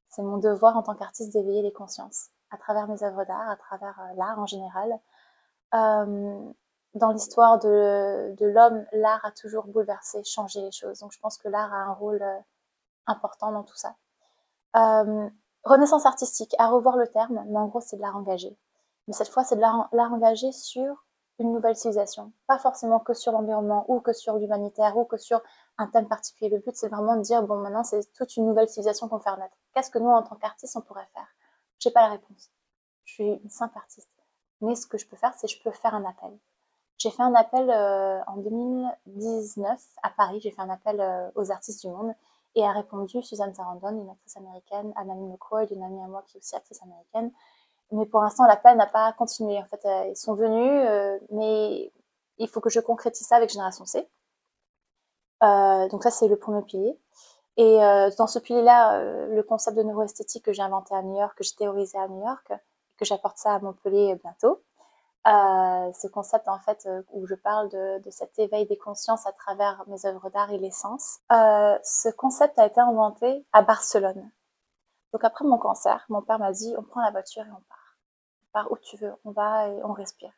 c'est 0.08 0.22
mon 0.22 0.38
devoir 0.38 0.76
en 0.76 0.82
tant 0.82 0.94
qu'artiste 0.94 1.32
d'éveiller 1.32 1.62
les 1.62 1.72
consciences 1.72 2.30
à 2.54 2.56
travers 2.56 2.86
mes 2.86 3.02
œuvres 3.02 3.24
d'art, 3.24 3.50
à 3.50 3.56
travers 3.56 3.98
euh, 4.00 4.14
l'art 4.16 4.38
en 4.38 4.46
général. 4.46 4.98
Euh, 5.74 6.38
dans 6.94 7.10
l'histoire 7.10 7.58
de, 7.58 8.34
l'homme, 8.40 8.86
l'art 8.92 9.24
a 9.24 9.32
toujours 9.32 9.66
bouleversé, 9.66 10.22
changé 10.22 10.60
les 10.60 10.70
choses. 10.70 11.00
Donc 11.00 11.12
je 11.12 11.18
pense 11.18 11.36
que 11.36 11.48
l'art 11.48 11.72
a 11.74 11.78
un 11.78 11.92
rôle 11.92 12.22
euh, 12.22 12.38
important 13.06 13.50
dans 13.50 13.64
tout 13.64 13.76
ça. 13.76 13.96
renaissance 15.64 16.06
artistique, 16.06 16.54
à 16.58 16.68
revoir 16.68 16.96
le 16.96 17.08
terme, 17.08 17.44
mais 17.48 17.58
en 17.58 17.66
gros 17.66 17.80
c'est 17.80 17.96
de 17.96 18.02
l'art 18.02 18.16
engagé. 18.16 18.56
Mais 19.08 19.14
cette 19.14 19.28
fois 19.28 19.42
c'est 19.44 19.56
de 19.56 19.60
l'art 19.60 20.12
engagé 20.12 20.52
sur 20.52 21.04
une 21.40 21.52
nouvelle 21.52 21.76
civilisation. 21.76 22.32
Pas 22.46 22.58
forcément 22.58 23.00
que 23.00 23.12
sur 23.12 23.32
l'environnement 23.32 23.84
ou 23.88 24.00
que 24.00 24.12
sur 24.12 24.36
l'humanitaire 24.38 24.96
ou 24.96 25.04
que 25.04 25.16
sur 25.16 25.42
un 25.78 25.88
thème 25.88 26.06
particulier. 26.06 26.50
Le 26.50 26.58
but 26.58 26.76
c'est 26.76 26.88
vraiment 26.88 27.16
de 27.16 27.22
dire, 27.22 27.42
bon 27.42 27.56
maintenant 27.56 27.82
c'est 27.82 28.12
toute 28.12 28.36
une 28.36 28.46
nouvelle 28.46 28.68
civilisation 28.68 29.08
qu'on 29.08 29.18
fait 29.18 29.36
naître. 29.36 29.56
Qu'est-ce 29.74 29.90
que 29.90 29.98
nous 29.98 30.10
en 30.10 30.22
tant 30.22 30.36
qu'artistes 30.36 30.76
on 30.76 30.82
pourrait 30.82 31.08
faire? 31.12 31.26
J'ai 31.84 31.90
pas 31.90 32.02
la 32.02 32.14
réponse. 32.14 32.50
Je 33.04 33.12
suis 33.12 33.28
une 33.28 33.50
simple 33.50 33.76
artiste. 33.76 34.08
Mais 34.60 34.74
ce 34.74 34.86
que 34.86 34.98
je 34.98 35.06
peux 35.06 35.16
faire, 35.16 35.34
c'est 35.34 35.46
je 35.46 35.62
peux 35.62 35.70
faire 35.70 35.94
un 35.94 36.04
appel. 36.04 36.36
J'ai 36.96 37.10
fait 37.10 37.22
un 37.22 37.34
appel 37.34 37.68
euh, 37.70 38.20
en 38.26 38.36
2019 38.38 39.80
à 40.02 40.10
Paris. 40.10 40.40
J'ai 40.40 40.50
fait 40.50 40.62
un 40.62 40.70
appel 40.70 41.00
euh, 41.00 41.30
aux 41.34 41.50
artistes 41.50 41.82
du 41.82 41.88
monde 41.88 42.14
et 42.54 42.64
a 42.64 42.72
répondu 42.72 43.20
Suzanne 43.22 43.52
Sarandon, 43.52 44.00
une 44.00 44.08
actrice 44.08 44.36
américaine, 44.36 44.92
Annalie 44.96 45.26
McCoy, 45.26 45.66
une 45.70 45.82
amie 45.82 46.02
à 46.02 46.06
moi 46.06 46.22
qui 46.26 46.36
est 46.36 46.40
aussi 46.40 46.54
actrice 46.54 46.80
américaine. 46.82 47.32
Mais 47.90 48.06
pour 48.06 48.22
l'instant, 48.22 48.46
l'appel 48.46 48.76
n'a 48.76 48.86
pas 48.86 49.12
continué. 49.12 49.58
En 49.58 49.66
fait, 49.66 49.84
euh, 49.84 50.06
ils 50.08 50.16
sont 50.16 50.34
venus, 50.34 51.20
mais 51.30 51.92
il 52.38 52.48
faut 52.48 52.60
que 52.60 52.70
je 52.70 52.80
concrétise 52.80 53.26
ça 53.26 53.36
avec 53.36 53.50
Génération 53.50 53.84
C. 53.84 54.08
donc 55.42 56.02
ça, 56.02 56.10
c'est 56.10 56.28
le 56.28 56.36
premier 56.36 56.62
pilier. 56.62 56.98
Et 57.56 57.82
euh, 57.82 58.10
dans 58.18 58.26
ce 58.26 58.38
pilier-là, 58.38 58.98
euh, 58.98 59.34
le 59.34 59.42
concept 59.42 59.76
de 59.76 59.82
neuroesthétique 59.82 60.44
que 60.44 60.52
j'ai 60.52 60.62
inventé 60.62 60.94
à 60.94 61.02
New 61.02 61.16
York, 61.16 61.36
que 61.38 61.44
j'ai 61.44 61.54
théorisé 61.54 61.98
à 61.98 62.08
New 62.08 62.24
York, 62.24 62.52
que 62.96 63.04
j'apporte 63.04 63.38
ça 63.38 63.54
à 63.54 63.58
Montpellier 63.60 64.16
bientôt, 64.16 64.60
euh, 65.26 65.92
ce 65.92 66.06
concept 66.08 66.48
en 66.48 66.58
fait 66.58 66.86
où 67.12 67.26
je 67.26 67.34
parle 67.34 67.68
de, 67.70 68.10
cet 68.10 68.38
éveil 68.38 68.66
des 68.66 68.76
consciences 68.76 69.26
à 69.26 69.32
travers 69.32 69.82
mes 69.86 70.04
œuvres 70.04 70.28
d'art 70.30 70.50
et 70.50 70.58
l'essence, 70.58 71.20
ce 71.30 72.10
concept 72.16 72.58
a 72.58 72.66
été 72.66 72.80
inventé 72.80 73.46
à 73.52 73.62
Barcelone. 73.62 74.30
Donc 75.12 75.24
après 75.24 75.44
mon 75.44 75.58
cancer, 75.58 76.04
mon 76.08 76.22
père 76.22 76.38
m'a 76.38 76.52
dit 76.52 76.74
on 76.76 76.82
prend 76.82 77.00
la 77.00 77.10
voiture 77.10 77.44
et 77.46 77.50
on 77.50 77.62
part. 77.68 77.96
On 78.48 78.52
part 78.52 78.72
où 78.72 78.76
tu 78.78 78.96
veux, 78.96 79.14
on 79.24 79.30
va 79.30 79.68
et 79.68 79.82
on 79.84 79.92
respire. 79.92 80.32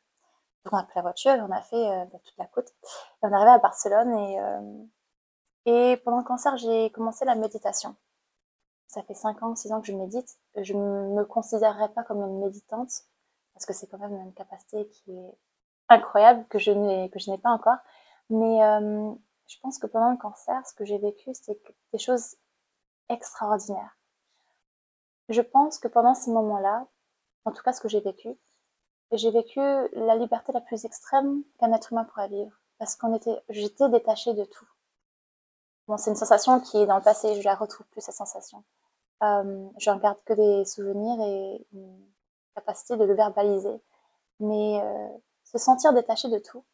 Donc 0.65 0.75
on 0.75 0.77
a 0.77 0.83
pris 0.85 0.97
la 0.97 1.03
voiture 1.03 1.33
et 1.33 1.41
on 1.41 1.51
a 1.51 1.63
fait 1.63 2.07
bah, 2.13 2.19
toute 2.23 2.39
la 2.39 2.47
côte. 2.47 2.69
Et 2.69 2.73
on 3.23 3.31
est 3.31 3.35
arrivé 3.35 3.51
à 3.51 3.59
Barcelone 3.59 4.17
et 4.19 4.39
et 5.67 5.97
pendant 5.99 6.19
le 6.19 6.25
cancer, 6.25 6.57
j'ai 6.57 6.91
commencé 6.91 7.25
la 7.25 7.35
méditation. 7.35 7.97
Ça 8.87 9.03
fait 9.03 9.15
5 9.15 9.43
ans, 9.43 9.57
6 9.57 9.73
ans 9.73 9.81
que 9.81 9.89
je 9.89 9.93
médite. 9.93 10.39
Je 10.55 10.73
ne 10.75 11.15
me 11.15 11.25
considérerais 11.25 11.89
pas 11.91 12.05
comme 12.05 12.23
une 12.23 12.39
méditante, 12.39 13.03
parce 13.53 13.67
que 13.67 13.73
c'est 13.73 13.89
quand 13.89 13.99
même 13.99 14.15
une 14.15 14.33
capacité 14.33 14.89
qui 14.89 15.11
est 15.11 15.39
incroyable, 15.89 16.47
que 16.49 16.59
je 16.59 16.71
n'ai, 16.71 17.11
que 17.11 17.19
je 17.19 17.31
n'ai 17.31 17.39
pas 17.39 17.51
encore. 17.51 17.79
Mais 18.31 18.63
euh, 18.63 19.13
je 19.49 19.57
pense 19.61 19.79
que 19.79 19.89
pendant 19.89 20.11
le 20.11 20.17
cancer, 20.17 20.65
ce 20.67 20.73
que 20.73 20.85
j'ai 20.85 20.99
vécu, 20.99 21.31
c'est 21.35 21.61
des 21.93 21.99
choses 21.99 22.37
extraordinaires. 23.09 23.99
Je 25.29 25.41
pense 25.41 25.79
que 25.79 25.89
pendant 25.89 26.15
ces 26.15 26.31
moments-là, 26.31 26.87
en 27.45 27.51
tout 27.51 27.63
cas 27.63 27.73
ce 27.73 27.81
que 27.81 27.89
j'ai 27.89 28.01
vécu, 28.01 28.29
j'ai 29.13 29.31
vécu 29.33 29.61
la 29.93 30.17
liberté 30.17 30.53
la 30.53 30.61
plus 30.61 30.85
extrême 30.85 31.43
qu'un 31.59 31.73
être 31.73 31.93
humain 31.93 32.05
pourrait 32.05 32.29
vivre. 32.29 32.53
Parce 32.79 32.95
qu'on 32.95 33.15
était, 33.15 33.43
j'étais 33.49 33.89
détachée 33.89 34.35
de 34.35 34.45
tout. 34.45 34.67
Bon, 35.89 35.97
c'est 35.97 36.11
une 36.11 36.17
sensation 36.17 36.61
qui 36.61 36.79
est 36.79 36.87
dans 36.87 36.97
le 36.97 37.03
passé, 37.03 37.41
je 37.41 37.45
la 37.45 37.55
retrouve 37.55 37.87
plus 37.87 38.01
cette 38.01 38.15
sensation. 38.15 38.65
Euh, 39.23 39.69
je 39.79 39.91
ne 39.91 39.99
garde 39.99 40.19
que 40.25 40.33
des 40.33 40.65
souvenirs 40.65 41.21
et 41.21 41.67
une 41.73 42.07
capacité 42.55 42.97
de 42.97 43.05
le 43.05 43.15
verbaliser. 43.15 43.81
Mais 44.41 44.81
euh, 44.83 45.09
se 45.45 45.59
sentir 45.59 45.93
détaché 45.93 46.29
de 46.29 46.39
tout, 46.39 46.65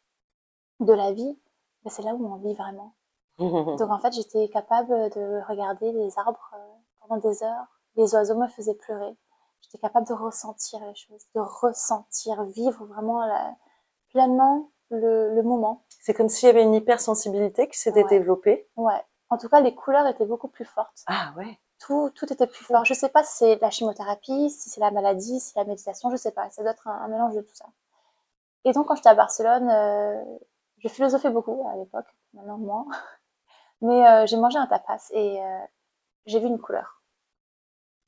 de 0.79 0.93
la 0.93 1.13
vie, 1.13 1.37
ben, 1.83 1.89
c'est 1.89 2.01
là 2.01 2.13
où 2.15 2.25
on 2.25 2.37
vit 2.37 2.55
vraiment. 2.55 2.95
Donc 3.37 3.89
en 3.89 3.99
fait, 3.99 4.13
j'étais 4.13 4.49
capable 4.49 4.89
de 4.89 5.41
regarder 5.47 5.91
les 5.91 6.17
arbres 6.17 6.51
euh, 6.55 6.73
pendant 6.99 7.17
des 7.17 7.43
heures. 7.43 7.67
Les 7.95 8.15
oiseaux 8.15 8.35
me 8.35 8.47
faisaient 8.47 8.75
pleurer. 8.75 9.15
J'étais 9.61 9.77
capable 9.77 10.07
de 10.07 10.13
ressentir 10.13 10.83
les 10.85 10.95
choses, 10.95 11.23
de 11.35 11.39
ressentir, 11.39 12.43
vivre 12.45 12.85
vraiment 12.85 13.21
pleinement 14.09 14.69
le, 14.89 15.41
moment. 15.41 15.82
C'est 16.03 16.13
comme 16.13 16.27
s'il 16.27 16.47
y 16.47 16.49
avait 16.49 16.63
une 16.63 16.73
hypersensibilité 16.73 17.69
qui 17.69 17.79
s'était 17.79 18.03
développée. 18.03 18.67
Ouais. 18.75 19.01
En 19.29 19.37
tout 19.37 19.47
cas, 19.47 19.61
les 19.61 19.73
couleurs 19.73 20.05
étaient 20.05 20.25
beaucoup 20.25 20.49
plus 20.49 20.65
fortes. 20.65 21.05
Ah 21.07 21.33
ouais. 21.37 21.57
Tout, 21.79 22.11
tout 22.13 22.31
était 22.31 22.45
plus 22.45 22.65
fort. 22.65 22.83
Je 22.83 22.93
sais 22.93 23.07
pas 23.07 23.23
si 23.23 23.37
c'est 23.37 23.55
la 23.61 23.69
chimiothérapie, 23.69 24.49
si 24.49 24.69
c'est 24.69 24.81
la 24.81 24.91
maladie, 24.91 25.39
si 25.39 25.51
c'est 25.53 25.59
la 25.59 25.65
méditation, 25.65 26.11
je 26.11 26.17
sais 26.17 26.33
pas. 26.33 26.49
Ça 26.49 26.61
doit 26.61 26.73
être 26.73 26.89
un, 26.89 27.07
mélange 27.07 27.35
de 27.35 27.41
tout 27.41 27.55
ça. 27.55 27.67
Et 28.65 28.73
donc, 28.73 28.87
quand 28.87 28.95
j'étais 28.95 29.07
à 29.07 29.15
Barcelone, 29.15 29.69
euh, 29.69 30.21
je 30.79 30.89
philosophais 30.89 31.29
beaucoup 31.29 31.65
à 31.71 31.77
l'époque, 31.77 32.13
maintenant 32.33 32.57
moins. 32.57 32.85
Mais 33.81 34.05
euh, 34.05 34.25
j'ai 34.25 34.35
mangé 34.35 34.57
un 34.57 34.67
tapas 34.67 35.09
et 35.11 35.41
euh, 35.41 35.59
j'ai 36.25 36.41
vu 36.41 36.47
une 36.47 36.59
couleur. 36.59 37.01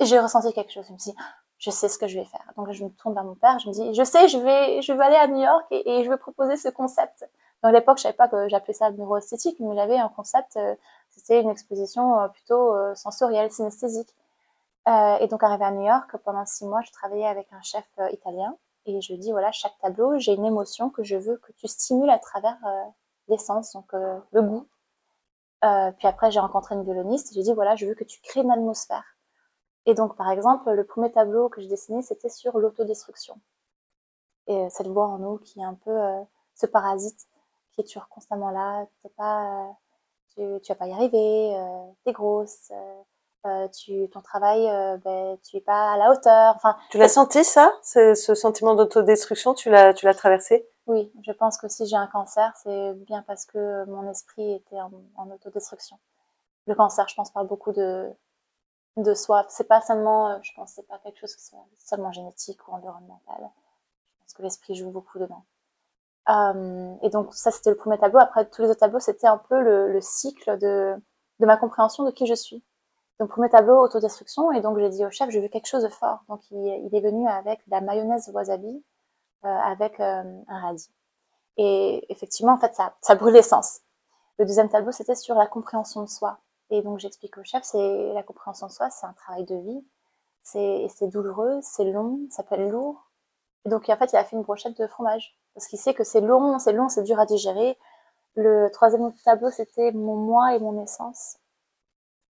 Et 0.01 0.05
j'ai 0.05 0.19
ressenti 0.19 0.51
quelque 0.51 0.73
chose. 0.73 0.85
Je 0.87 0.91
me 0.93 0.97
suis 0.97 1.11
dit, 1.11 1.17
je 1.59 1.69
sais 1.71 1.87
ce 1.87 1.97
que 1.97 2.07
je 2.07 2.19
vais 2.19 2.25
faire. 2.25 2.51
Donc 2.57 2.71
je 2.71 2.83
me 2.83 2.89
tourne 2.89 3.13
vers 3.13 3.23
mon 3.23 3.35
père, 3.35 3.57
je 3.59 3.69
me 3.69 3.73
dis, 3.73 3.93
je 3.93 4.03
sais, 4.03 4.27
je 4.27 4.37
vais, 4.37 4.81
je 4.81 4.91
vais 4.91 5.03
aller 5.03 5.15
à 5.15 5.27
New 5.27 5.41
York 5.41 5.65
et, 5.71 6.03
je 6.03 6.09
vais 6.09 6.17
proposer 6.17 6.57
ce 6.57 6.69
concept. 6.69 7.25
Donc 7.63 7.69
à 7.69 7.71
l'époque, 7.71 7.97
je 7.97 8.03
savais 8.03 8.15
pas 8.15 8.27
que 8.27 8.47
j'appelais 8.49 8.73
ça 8.73 8.91
neuroesthétique, 8.91 9.59
mais 9.59 9.75
j'avais 9.75 9.97
un 9.97 10.09
concept, 10.09 10.57
euh, 10.57 10.75
c'était 11.09 11.41
une 11.41 11.49
exposition 11.49 12.19
euh, 12.19 12.27
plutôt 12.27 12.75
euh, 12.75 12.93
sensorielle, 12.95 13.51
synesthésique. 13.51 14.13
et 14.87 15.27
donc 15.27 15.41
arrivé 15.43 15.65
à 15.65 15.71
New 15.71 15.85
York, 15.85 16.15
pendant 16.23 16.45
six 16.45 16.65
mois, 16.65 16.81
je 16.81 16.91
travaillais 16.91 17.25
avec 17.27 17.51
un 17.53 17.61
chef 17.61 17.85
italien 18.11 18.55
et 18.85 19.01
je 19.01 19.15
dis, 19.15 19.31
voilà, 19.31 19.51
chaque 19.51 19.77
tableau, 19.79 20.19
j'ai 20.19 20.33
une 20.33 20.45
émotion 20.45 20.89
que 20.91 21.03
je 21.03 21.15
veux 21.17 21.37
que 21.37 21.51
tu 21.53 21.67
stimules 21.67 22.09
à 22.09 22.19
travers 22.19 22.57
l'essence, 23.27 23.73
donc 23.73 23.91
le 23.93 24.41
goût. 24.43 24.67
puis 25.97 26.07
après, 26.07 26.29
j'ai 26.29 26.39
rencontré 26.39 26.75
une 26.75 26.83
violoniste 26.83 27.31
et 27.31 27.35
j'ai 27.35 27.41
dit, 27.41 27.53
voilà, 27.53 27.75
je 27.75 27.87
veux 27.87 27.95
que 27.95 28.03
tu 28.03 28.21
crées 28.21 28.41
une 28.41 28.51
atmosphère. 28.51 29.05
Et 29.87 29.95
donc, 29.95 30.15
par 30.15 30.29
exemple, 30.29 30.71
le 30.71 30.83
premier 30.83 31.11
tableau 31.11 31.49
que 31.49 31.61
j'ai 31.61 31.67
dessiné, 31.67 32.03
c'était 32.03 32.29
sur 32.29 32.59
l'autodestruction. 32.59 33.39
Et 34.47 34.69
cette 34.69 34.87
voix 34.87 35.07
en 35.07 35.17
nous 35.17 35.39
qui 35.39 35.61
est 35.61 35.63
un 35.63 35.73
peu 35.73 35.97
ce 36.53 36.67
parasite 36.67 37.27
toujours 37.83 38.07
constamment 38.09 38.49
là. 38.51 38.85
pas, 39.17 39.41
euh, 39.41 39.71
tu, 40.35 40.61
tu 40.61 40.71
vas 40.71 40.75
pas 40.75 40.87
y 40.87 40.91
arriver, 40.93 41.55
tu 42.03 42.09
es 42.09 42.13
grosse, 42.13 42.71
tu, 43.73 44.09
ton 44.09 44.21
travail, 44.21 44.65
ben, 45.03 45.37
tu 45.43 45.57
es 45.57 45.61
pas 45.61 45.93
à 45.93 45.97
la 45.97 46.11
hauteur. 46.11 46.55
Enfin, 46.55 46.77
tu 46.89 46.97
l'as 46.97 47.09
senti 47.09 47.43
ça, 47.43 47.71
ce, 47.83 48.15
ce 48.15 48.35
sentiment 48.35 48.75
d'autodestruction 48.75 49.53
Tu 49.53 49.69
l'as, 49.69 49.93
tu 49.93 50.05
l'as 50.05 50.15
traversé? 50.15 50.67
Oui, 50.87 51.11
je 51.23 51.31
pense 51.31 51.57
que 51.57 51.67
si 51.67 51.87
j'ai 51.87 51.95
un 51.95 52.07
cancer, 52.07 52.53
c'est 52.61 52.93
bien 52.93 53.23
parce 53.23 53.45
que 53.45 53.85
mon 53.85 54.09
esprit 54.09 54.53
était 54.53 54.79
en, 54.79 54.91
en 55.15 55.31
autodestruction. 55.31 55.97
Le 56.67 56.75
cancer, 56.75 57.07
je 57.07 57.15
pense, 57.15 57.31
parle 57.31 57.47
beaucoup 57.47 57.71
de, 57.71 58.11
de 58.97 59.13
soi. 59.13 59.45
C'est 59.49 59.67
pas 59.67 59.81
seulement, 59.81 60.29
euh, 60.29 60.37
je 60.41 60.51
pense, 60.55 60.73
c'est 60.73 60.87
pas 60.87 60.99
quelque 60.99 61.19
chose 61.19 61.35
qui 61.35 61.43
soit 61.43 61.65
seulement 61.77 62.11
génétique 62.11 62.67
ou 62.67 62.71
environnemental. 62.71 63.37
Je 63.39 64.23
pense 64.23 64.33
que 64.33 64.41
l'esprit 64.43 64.75
joue 64.75 64.91
beaucoup 64.91 65.19
dedans. 65.19 65.43
Euh, 66.29 66.95
et 67.03 67.09
donc 67.09 67.33
ça, 67.33 67.51
c'était 67.51 67.69
le 67.69 67.75
premier 67.75 67.97
tableau. 67.97 68.19
Après, 68.19 68.49
tous 68.49 68.61
les 68.61 68.69
autres 68.69 68.79
tableaux, 68.79 68.99
c'était 68.99 69.27
un 69.27 69.37
peu 69.37 69.61
le, 69.61 69.99
cycle 70.01 70.57
de, 70.57 70.95
de, 71.39 71.45
ma 71.45 71.57
compréhension 71.57 72.03
de 72.03 72.11
qui 72.11 72.25
je 72.25 72.33
suis. 72.33 72.63
Donc 73.19 73.29
premier 73.29 73.49
tableau, 73.49 73.79
autodestruction. 73.79 74.51
Et 74.51 74.61
donc 74.61 74.77
j'ai 74.79 74.89
dit 74.89 75.05
au 75.05 75.11
chef, 75.11 75.29
je 75.29 75.39
veux 75.39 75.47
quelque 75.47 75.67
chose 75.67 75.83
de 75.83 75.89
fort. 75.89 76.23
Donc 76.29 76.41
il, 76.51 76.89
est 76.93 77.01
venu 77.01 77.27
avec 77.27 77.61
la 77.67 77.81
mayonnaise 77.81 78.29
wasabi 78.33 78.83
euh, 79.45 79.47
avec 79.47 79.99
un 79.99 80.43
radis. 80.47 80.89
Et 81.57 82.05
effectivement, 82.09 82.53
en 82.53 82.57
fait, 82.57 82.73
ça, 82.75 82.95
ça 83.01 83.15
brûle 83.15 83.33
l'essence. 83.33 83.81
Le 84.37 84.45
deuxième 84.45 84.69
tableau, 84.69 84.91
c'était 84.91 85.15
sur 85.15 85.35
la 85.35 85.47
compréhension 85.47 86.01
de 86.01 86.09
soi. 86.09 86.39
Et 86.69 86.81
donc 86.81 86.99
j'explique 86.99 87.37
au 87.37 87.43
chef, 87.43 87.63
c'est 87.63 88.13
la 88.13 88.23
compréhension 88.23 88.67
de 88.67 88.71
soi, 88.71 88.89
c'est 88.89 89.05
un 89.05 89.13
travail 89.13 89.45
de 89.45 89.55
vie, 89.55 89.85
c'est 90.41 91.07
douloureux, 91.07 91.59
c'est 91.61 91.85
long, 91.85 92.21
ça 92.31 92.43
peut 92.43 92.55
être 92.55 92.71
lourd. 92.71 93.11
Et 93.65 93.69
donc 93.69 93.87
en 93.87 93.97
fait, 93.97 94.11
il 94.11 94.15
a 94.15 94.23
fait 94.23 94.35
une 94.35 94.41
brochette 94.41 94.77
de 94.79 94.87
fromage 94.87 95.37
parce 95.55 95.67
qu'il 95.67 95.79
sait 95.79 95.93
que 95.93 96.03
c'est 96.03 96.21
long, 96.21 96.59
c'est 96.59 96.73
long, 96.73 96.89
c'est 96.89 97.03
dur 97.03 97.19
à 97.19 97.25
digérer. 97.25 97.77
Le 98.35 98.69
troisième 98.69 99.13
tableau, 99.23 99.49
c'était 99.49 99.91
mon 99.93 100.15
moi 100.17 100.53
et 100.55 100.59
mon 100.59 100.83
essence. 100.83 101.37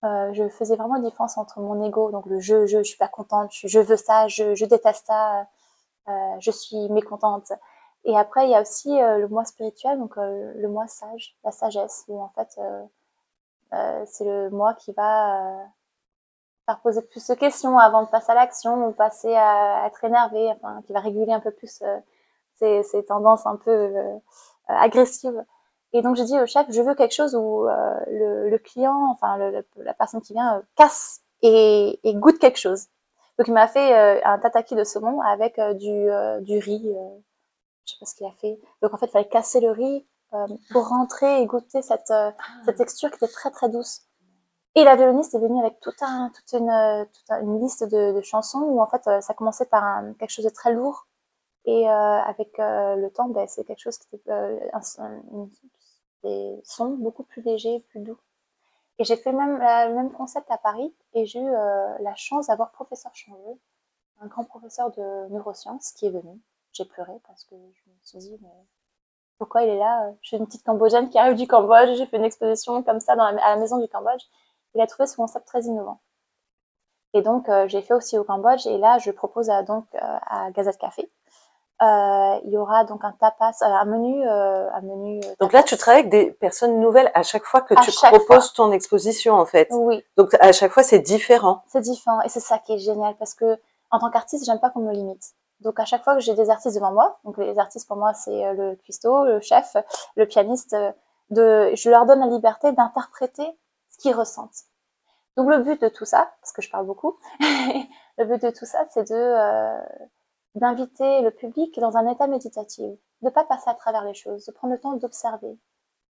Euh, 0.04 0.32
je 0.34 0.48
faisais 0.50 0.76
vraiment 0.76 0.96
la 0.96 1.02
différence 1.02 1.38
entre 1.40 1.60
mon 1.60 1.84
ego, 1.84 2.12
donc 2.12 2.28
le 2.28 2.40
je, 2.40 2.68
je, 2.68 2.78
je 2.80 2.84
suis 2.84 2.98
pas 2.98 3.08
contente, 3.08 3.50
je, 3.52 3.80
veux 3.80 3.98
ça, 3.98 4.28
je, 4.28 4.64
déteste 4.66 5.08
ça, 5.08 5.48
euh, 6.08 6.36
je 6.40 6.52
suis 6.52 6.90
mécontente. 6.90 7.52
Et 8.06 8.16
après, 8.16 8.46
il 8.46 8.52
y 8.52 8.56
a 8.56 8.62
aussi 8.62 9.02
euh, 9.02 9.18
le 9.18 9.28
moi 9.28 9.44
spirituel, 9.46 9.98
donc 9.98 10.16
le 10.18 10.68
moi 10.68 10.88
sage, 10.88 11.36
la 11.44 11.52
sagesse, 11.52 12.06
où 12.08 12.22
en 12.22 12.30
fait, 12.30 12.60
c'est 14.06 14.26
le 14.26 14.50
moi 14.52 14.76
qui 14.76 14.94
va 14.94 15.66
faire 16.66 16.80
poser 16.82 17.02
plus 17.02 17.26
de 17.28 17.34
questions 17.34 17.80
avant 17.80 18.04
de 18.04 18.08
passer 18.10 18.32
à 18.32 18.36
l'action 18.36 18.88
ou 18.88 18.92
passer 18.92 19.34
à, 19.36 19.88
être 19.88 20.04
énervé, 20.04 20.52
enfin, 20.52 20.82
qui 20.86 20.94
va 20.94 21.00
réguler 21.00 21.34
un 21.34 21.40
peu 21.40 21.52
plus 21.52 21.82
euh, 22.62 22.84
ces, 22.84 23.06
tendances 23.06 23.46
un 23.46 23.56
peu 23.56 23.94
agressives. 24.68 25.44
Et 25.94 26.02
donc 26.02 26.16
j'ai 26.16 26.26
dit 26.26 26.40
au 26.40 26.46
chef, 26.46 26.66
je 26.70 26.82
veux 26.82 26.96
quelque 26.96 27.14
chose 27.14 27.36
où 27.36 27.66
le, 27.66 28.58
client, 28.58 29.10
enfin 29.12 29.38
la 29.78 29.94
personne 29.94 30.22
qui 30.22 30.34
vient, 30.34 30.62
casse 30.76 31.22
et, 31.42 32.00
goûte 32.16 32.40
quelque 32.40 32.60
chose. 32.60 32.88
Donc 33.38 33.48
il 33.48 33.54
m'a 33.54 33.68
fait 33.68 34.24
un 34.24 34.38
tataki 34.40 34.76
de 34.76 34.84
saumon 34.84 35.22
avec 35.22 35.60
du, 35.78 36.10
riz, 36.60 36.94
je 37.86 37.94
sais 37.94 37.98
pas 38.00 38.06
ce 38.06 38.16
qu'il 38.16 38.28
a 38.28 38.32
fait. 38.42 38.60
Donc 38.82 38.94
en 38.94 38.98
fait 38.98 39.06
il 39.06 39.12
fallait 39.12 39.30
casser 39.30 39.62
le 39.62 39.72
riz, 39.72 40.06
euh, 40.34 40.46
pour 40.72 40.90
rentrer 40.90 41.42
et 41.42 41.46
goûter 41.46 41.82
cette, 41.82 42.12
euh, 42.12 42.32
cette 42.66 42.76
texture 42.76 43.10
qui 43.10 43.16
était 43.16 43.32
très 43.32 43.50
très 43.50 43.70
douce. 43.70 44.02
Et 44.76 44.84
la 44.84 44.98
violoniste 44.98 45.34
est 45.34 45.40
venue 45.40 45.58
avec 45.62 45.80
tout 45.80 45.94
un, 46.02 46.30
toute, 46.36 46.60
une, 46.60 46.70
euh, 46.70 47.06
toute 47.06 47.30
une 47.42 47.62
liste 47.62 47.86
de, 47.86 48.20
chansons 48.22 48.60
où 48.60 48.82
en 48.82 48.88
fait 48.88 49.04
ça 49.22 49.34
commençait 49.34 49.66
par 49.66 50.04
quelque 50.20 50.30
chose 50.30 50.44
de 50.44 50.50
très 50.50 50.74
lourd 50.74 51.08
et 51.68 51.88
avec 51.88 52.58
le 52.58 53.10
temps 53.10 53.30
ben, 53.30 53.48
c'est 53.48 53.64
quelque 53.64 53.82
chose 53.82 53.98
qui 53.98 54.16
était 54.16 54.32
un, 54.32 55.50
des 56.24 56.60
sons 56.64 56.96
beaucoup 56.98 57.24
plus 57.24 57.44
légers, 57.44 57.84
plus 57.90 58.00
doux. 58.00 58.18
Et 59.00 59.04
j'ai 59.04 59.18
fait 59.18 59.32
même, 59.32 59.60
le 59.60 59.94
même 59.94 60.12
concept 60.12 60.50
à 60.50 60.58
Paris 60.58 60.92
et 61.14 61.26
j'ai 61.28 61.40
eu 61.40 61.52
la 61.52 62.16
chance 62.16 62.48
d'avoir 62.48 62.72
professeur 62.72 63.14
Changeux, 63.14 63.60
un 64.22 64.28
grand 64.28 64.46
professeur 64.46 64.92
de 64.92 65.28
neurosciences 65.30 65.92
qui 65.92 66.08
est 66.08 66.10
venu. 66.10 66.40
J'ai 66.72 66.86
pleuré 66.86 67.14
parce 67.28 67.44
que 67.44 67.56
je 67.56 67.92
me 67.92 67.96
suis 68.02 68.18
dit 68.20 68.38
mais 68.42 68.66
pourquoi 69.38 69.64
il 69.64 69.70
est 69.70 69.78
là? 69.78 70.12
Je 70.22 70.30
suis 70.30 70.38
une 70.38 70.46
petite 70.46 70.64
Cambodgienne 70.64 71.10
qui 71.10 71.20
arrive 71.20 71.36
du 71.36 71.48
Cambodge, 71.48 71.96
j'ai 71.96 72.06
fait 72.06 72.18
une 72.18 72.26
exposition 72.26 72.82
comme 72.82 73.00
ça 73.00 73.14
à 73.14 73.32
la 73.34 73.58
maison 73.58 73.78
du 73.78 73.88
Cambodge. 73.88 74.24
Il 74.74 74.82
a 74.82 74.88
trouvé 74.88 75.06
ce 75.08 75.16
concept 75.16 75.46
très 75.46 75.62
innovant. 75.64 76.00
Et 77.14 77.22
donc, 77.22 77.50
euh, 77.50 77.68
j'ai 77.68 77.82
fait 77.82 77.94
aussi 77.94 78.18
au 78.18 78.24
Cambodge, 78.24 78.68
et 78.68 78.78
là, 78.78 78.98
je 79.00 79.12
propose 79.12 79.50
à, 79.50 79.64
donc 79.64 79.86
euh, 79.96 80.00
à 80.02 80.52
Gazette 80.52 80.78
Café. 80.78 81.10
Euh, 81.82 82.40
il 82.46 82.52
y 82.52 82.58
aura 82.58 82.86
donc 82.86 83.04
un 83.04 83.12
tapas, 83.12 83.52
un 83.62 83.86
menu, 83.86 84.28
un 84.28 84.82
menu. 84.82 85.22
Donc 85.40 85.54
là, 85.54 85.62
tu 85.62 85.78
travailles 85.78 86.02
avec 86.02 86.12
des 86.12 86.32
personnes 86.32 86.80
nouvelles 86.80 87.12
à 87.14 87.24
chaque 87.24 87.44
fois 87.44 87.62
que 87.62 87.76
tu 87.84 87.92
proposes 87.92 88.54
ton 88.54 88.72
exposition, 88.72 89.36
en 89.36 89.46
fait. 89.46 89.68
Oui. 89.72 90.04
Donc 90.16 90.36
à 90.40 90.52
chaque 90.52 90.72
fois, 90.72 90.84
c'est 90.84 91.00
différent. 91.00 91.64
C'est 91.68 91.82
différent, 91.82 92.22
et 92.22 92.30
c'est 92.30 92.40
ça 92.40 92.58
qui 92.58 92.74
est 92.74 92.80
génial, 92.80 93.16
parce 93.18 93.34
que 93.34 93.60
en 93.92 94.00
tant 94.00 94.10
qu'artiste, 94.10 94.46
j'aime 94.46 94.60
pas 94.60 94.70
qu'on 94.70 94.82
me 94.82 94.94
limite. 94.94 95.34
Donc 95.62 95.80
à 95.80 95.86
chaque 95.86 96.04
fois 96.04 96.16
que 96.16 96.22
j'ai 96.22 96.36
des 96.36 96.50
artistes 96.50 96.76
devant 96.76 96.92
moi, 96.92 97.20
donc 97.24 97.38
les 97.38 97.58
artistes 97.58 97.88
pour 97.88 97.98
moi 97.98 98.14
c'est 98.14 98.46
euh, 98.46 98.54
le 98.54 98.76
cuistot, 98.76 99.26
le 99.26 99.40
chef, 99.40 99.76
le 100.16 100.26
pianiste, 100.26 100.74
euh, 100.74 100.92
de, 101.32 101.72
je 101.76 101.90
leur 101.90 102.06
donne 102.06 102.20
la 102.20 102.28
liberté 102.28 102.72
d'interpréter 102.72 103.48
ce 103.90 103.98
qu'ils 103.98 104.14
ressentent. 104.14 104.66
Donc 105.36 105.50
le 105.50 105.60
but 105.60 105.82
de 105.82 105.90
tout 105.90 106.06
ça, 106.06 106.32
parce 106.42 106.52
que 106.52 106.62
je 106.62 106.70
parle 106.70 106.86
beaucoup, 106.86 107.18
le 107.40 108.26
but 108.26 108.42
de 108.42 108.52
tout 108.52 108.66
ça 108.66 108.86
c'est 108.92 109.10
de 109.10 109.16
euh, 109.16 109.80
d'inviter 110.60 111.22
le 111.22 111.32
public 111.32 111.80
dans 111.80 111.98
un 111.98 112.10
état 112.12 112.28
méditatif, 112.28 112.92
de 113.22 113.30
pas 113.30 113.44
passer 113.44 113.70
à 113.70 113.74
travers 113.74 114.04
les 114.04 114.14
choses, 114.14 114.46
de 114.46 114.52
prendre 114.52 114.74
le 114.74 114.80
temps 114.80 114.94
d'observer 114.94 115.58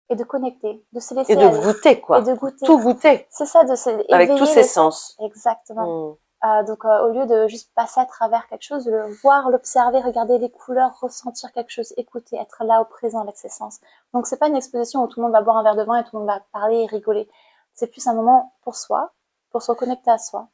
et 0.09 0.15
de 0.15 0.23
connecter, 0.23 0.83
de 0.91 0.99
se 0.99 1.13
laisser 1.13 1.33
et 1.33 1.35
de 1.35 1.47
goûter 1.47 2.01
quoi, 2.01 2.19
et 2.19 2.23
de 2.23 2.33
goûter, 2.33 2.65
tout 2.65 2.79
goûter, 2.79 3.25
c'est 3.29 3.45
ça 3.45 3.63
de 3.63 3.75
se 3.75 4.13
avec 4.13 4.35
tous 4.35 4.45
ses 4.45 4.63
sens, 4.63 5.17
exactement. 5.19 6.11
Hmm. 6.11 6.15
Euh, 6.45 6.61
donc, 6.63 6.83
euh, 6.83 7.07
au 7.07 7.13
lieu 7.13 7.25
de 7.25 7.47
juste 7.47 7.73
passer 7.73 8.01
à 8.01 8.05
travers 8.05 8.47
quelque 8.47 8.63
chose, 8.63 8.83
de 8.83 8.91
le 8.91 9.05
voir, 9.21 9.49
l'observer, 9.49 10.01
regarder 10.01 10.37
les 10.39 10.49
couleurs, 10.49 10.99
ressentir 10.99 11.53
quelque 11.53 11.69
chose, 11.69 11.93
écouter, 11.95 12.35
être 12.35 12.65
là 12.65 12.81
au 12.81 12.85
présent 12.85 13.21
avec 13.21 13.37
ses 13.37 13.47
sens. 13.47 13.79
Donc, 14.13 14.27
c'est 14.27 14.37
pas 14.37 14.49
une 14.49 14.57
exposition 14.57 15.03
où 15.03 15.07
tout 15.07 15.21
le 15.21 15.23
monde 15.23 15.31
va 15.31 15.41
boire 15.41 15.55
un 15.55 15.63
verre 15.63 15.77
de 15.77 15.83
vin 15.83 15.99
et 15.99 16.03
tout 16.03 16.09
le 16.13 16.19
monde 16.19 16.27
va 16.27 16.41
parler 16.51 16.81
et 16.81 16.85
rigoler. 16.85 17.29
C'est 17.73 17.87
plus 17.87 18.05
un 18.07 18.13
moment 18.13 18.53
pour 18.63 18.75
soi, 18.75 19.13
pour 19.51 19.61
se 19.61 19.71
reconnecter 19.71 20.11
à 20.11 20.17
soi, 20.17 20.49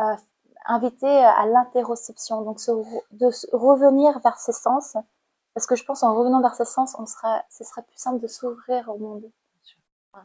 euh, 0.00 0.16
inviter 0.66 1.24
à 1.24 1.46
l'interoception, 1.46 2.42
donc 2.42 2.58
de 3.10 3.56
revenir 3.56 4.18
vers 4.20 4.38
ses 4.38 4.52
sens, 4.52 4.96
parce 5.54 5.66
que 5.66 5.76
je 5.76 5.84
pense 5.84 6.02
en 6.02 6.14
revenant 6.14 6.40
vers 6.40 6.54
ses 6.54 6.64
sens, 6.64 6.96
on 6.98 7.06
sera, 7.06 7.42
ce 7.50 7.64
serait 7.64 7.82
plus 7.82 7.98
simple 7.98 8.20
de 8.20 8.26
s'ouvrir 8.26 8.88
au 8.88 8.98
monde. 8.98 9.24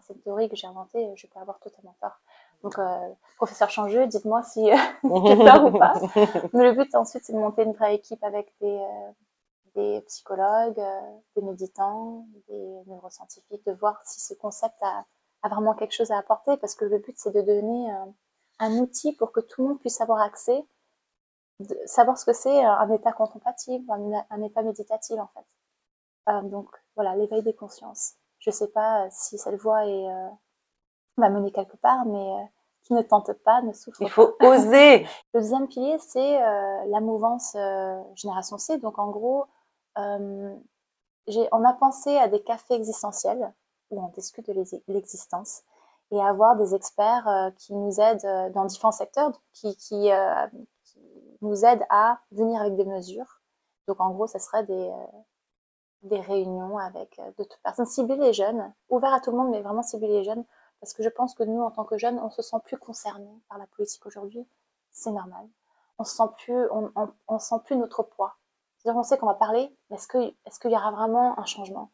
c'est 0.01 0.13
une 0.13 0.21
théorie 0.21 0.49
que 0.49 0.55
j'ai 0.55 0.67
inventée, 0.67 1.11
je 1.15 1.27
peux 1.27 1.39
avoir 1.39 1.59
totalement 1.59 1.95
tort. 1.99 2.19
Donc, 2.63 2.77
euh, 2.79 3.13
professeur 3.37 3.69
Changeux, 3.69 4.07
dites-moi 4.07 4.43
si 4.43 4.71
euh, 4.71 4.75
j'ai 5.03 5.35
peur 5.35 5.65
ou 5.65 5.77
pas. 5.77 5.93
Mais 6.53 6.63
le 6.63 6.73
but 6.73 6.93
ensuite, 6.95 7.23
c'est 7.23 7.33
de 7.33 7.37
monter 7.37 7.63
une 7.63 7.73
vraie 7.73 7.95
équipe 7.95 8.23
avec 8.23 8.53
des, 8.61 8.77
euh, 8.77 9.11
des 9.75 10.01
psychologues, 10.01 10.79
euh, 10.79 11.01
des 11.35 11.41
méditants, 11.41 12.25
des 12.47 12.81
neuroscientifiques, 12.87 13.65
de 13.65 13.73
voir 13.73 13.99
si 14.03 14.19
ce 14.19 14.33
concept 14.33 14.75
a, 14.81 15.05
a 15.43 15.49
vraiment 15.49 15.73
quelque 15.73 15.93
chose 15.93 16.11
à 16.11 16.17
apporter, 16.17 16.57
parce 16.57 16.75
que 16.75 16.85
le 16.85 16.99
but, 16.99 17.15
c'est 17.17 17.35
de 17.35 17.41
donner 17.41 17.91
un 18.59 18.77
outil 18.77 19.13
pour 19.13 19.31
que 19.31 19.39
tout 19.39 19.61
le 19.61 19.67
monde 19.69 19.79
puisse 19.79 20.01
avoir 20.01 20.21
accès, 20.21 20.65
de 21.59 21.77
savoir 21.85 22.17
ce 22.17 22.25
que 22.25 22.33
c'est 22.33 22.63
un 22.63 22.89
état 22.91 23.13
contemplatif, 23.13 23.81
un, 23.89 24.41
état 24.41 24.61
méditatif 24.61 25.17
en 25.17 25.27
fait. 25.27 25.45
Euh, 26.29 26.41
donc 26.41 26.69
voilà, 26.95 27.15
l'éveil 27.15 27.43
des 27.43 27.53
consciences. 27.53 28.13
Je 28.39 28.51
sais 28.51 28.67
pas 28.67 29.09
si 29.09 29.37
cette 29.37 29.55
voie 29.55 29.85
est 29.85 30.09
euh, 30.09 30.29
va 31.17 31.29
mener 31.29 31.51
quelque 31.51 31.77
part, 31.77 32.05
mais 32.05 32.31
euh, 32.31 32.43
qui 32.83 32.93
ne 32.93 33.01
tente 33.01 33.33
pas 33.33 33.61
ne 33.61 33.73
souffre 33.73 33.99
pas. 33.99 34.05
Il 34.05 34.11
faut 34.11 34.35
oser. 34.41 34.99
Le 35.33 35.41
deuxième 35.41 35.67
pilier, 35.67 35.97
c'est 35.99 36.41
euh, 36.41 36.85
la 36.87 36.99
mouvance 36.99 37.55
euh, 37.55 38.01
Génération 38.15 38.57
C. 38.57 38.77
Donc 38.77 38.99
en 38.99 39.09
gros, 39.09 39.45
on 39.95 40.59
a 41.27 41.73
pensé 41.73 42.17
à 42.17 42.27
des 42.27 42.43
cafés 42.43 42.75
existentiels 42.75 43.53
où 43.89 44.03
on 44.03 44.09
discute 44.09 44.47
de 44.47 44.81
l'existence 44.87 45.61
et 46.11 46.21
avoir 46.21 46.55
des 46.55 46.75
experts 46.75 47.27
euh, 47.27 47.51
qui 47.57 47.73
nous 47.73 47.99
aident 47.99 48.25
euh, 48.25 48.49
dans 48.49 48.65
différents 48.65 48.91
secteurs, 48.91 49.31
qui, 49.53 49.75
qui, 49.75 50.11
euh, 50.11 50.47
qui, 50.83 50.99
nous 51.41 51.65
aident 51.65 51.85
à 51.89 52.19
venir 52.31 52.61
avec 52.61 52.75
des 52.75 52.85
mesures. 52.85 53.41
Donc 53.87 53.99
en 53.99 54.11
gros, 54.11 54.27
ce 54.27 54.39
serait 54.39 54.63
des, 54.63 54.91
des 56.03 56.19
réunions 56.19 56.77
avec 56.77 57.21
d'autres 57.37 57.59
personnes, 57.61 57.85
cibler 57.85 58.15
les 58.15 58.33
jeunes, 58.33 58.73
ouvert 58.89 59.13
à 59.13 59.19
tout 59.19 59.31
le 59.31 59.37
monde, 59.37 59.49
mais 59.51 59.61
vraiment 59.61 59.83
cibler 59.83 60.07
les 60.07 60.23
jeunes, 60.23 60.43
parce 60.79 60.93
que 60.93 61.03
je 61.03 61.09
pense 61.09 61.35
que 61.35 61.43
nous, 61.43 61.61
en 61.61 61.69
tant 61.69 61.83
que 61.83 61.97
jeunes, 61.97 62.19
on 62.19 62.31
se 62.31 62.41
sent 62.41 62.57
plus 62.63 62.77
concernés 62.77 63.43
par 63.47 63.59
la 63.59 63.67
politique 63.67 64.05
aujourd'hui. 64.05 64.47
C'est 64.91 65.11
normal. 65.11 65.47
On 65.99 66.03
se 66.03 66.15
sent 66.15 66.29
plus, 66.37 66.67
on, 67.27 67.39
sent 67.39 67.55
plus 67.65 67.75
notre 67.75 68.01
poids. 68.01 68.37
On 68.85 69.03
sait 69.03 69.17
qu'on 69.17 69.25
va 69.27 69.35
parler, 69.35 69.75
mais 69.89 69.97
est-ce 69.97 70.07
que, 70.07 70.17
est-ce 70.45 70.59
qu'il 70.59 70.71
y 70.71 70.75
aura 70.75 70.91
vraiment 70.91 71.37
un 71.39 71.45
changement? 71.45 71.91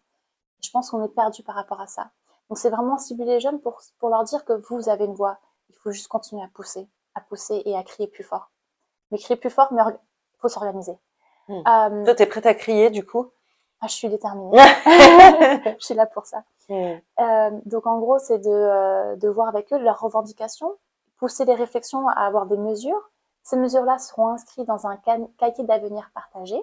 Je 0.63 0.69
pense 0.71 0.91
qu'on 0.91 1.03
est 1.03 1.13
perdu 1.13 1.43
par 1.43 1.55
rapport 1.55 1.81
à 1.81 1.87
ça. 1.87 2.11
Donc 2.51 2.57
c'est 2.57 2.69
vraiment 2.69 2.97
cibler 2.97 3.23
les 3.23 3.39
jeunes 3.39 3.61
pour, 3.61 3.79
pour 3.97 4.09
leur 4.09 4.25
dire 4.25 4.43
que 4.43 4.51
vous 4.51 4.89
avez 4.89 5.05
une 5.05 5.13
voix. 5.13 5.37
Il 5.69 5.75
faut 5.77 5.91
juste 5.91 6.09
continuer 6.09 6.43
à 6.43 6.49
pousser, 6.53 6.85
à 7.15 7.21
pousser 7.21 7.61
et 7.63 7.77
à 7.77 7.83
crier 7.83 8.09
plus 8.09 8.25
fort. 8.25 8.51
Mais 9.09 9.19
crier 9.19 9.39
plus 9.39 9.49
fort, 9.49 9.71
mais 9.71 9.81
il 9.87 10.39
faut 10.41 10.49
s'organiser. 10.49 10.99
Hmm. 11.47 11.61
Euh, 11.65 12.03
Toi, 12.03 12.13
t'es 12.13 12.25
prête 12.25 12.45
à 12.45 12.53
crier 12.53 12.89
du 12.89 13.05
coup? 13.05 13.31
Ah, 13.79 13.87
Je 13.87 13.93
suis 13.93 14.09
déterminée. 14.09 14.51
je 15.79 15.85
suis 15.85 15.93
là 15.93 16.05
pour 16.07 16.25
ça. 16.25 16.43
Hmm. 16.67 16.95
Euh, 17.21 17.51
donc 17.67 17.87
en 17.87 17.99
gros, 17.99 18.19
c'est 18.19 18.39
de, 18.39 18.49
euh, 18.49 19.15
de 19.15 19.29
voir 19.29 19.47
avec 19.47 19.71
eux 19.71 19.77
leurs 19.77 20.01
revendications, 20.01 20.75
pousser 21.19 21.45
les 21.45 21.55
réflexions 21.55 22.05
à 22.09 22.25
avoir 22.25 22.47
des 22.47 22.57
mesures. 22.57 23.11
Ces 23.43 23.55
mesures-là 23.55 23.97
seront 23.97 24.27
inscrites 24.27 24.67
dans 24.67 24.87
un 24.87 24.97
cahier 24.97 25.63
d'avenir 25.63 26.11
partagé 26.13 26.61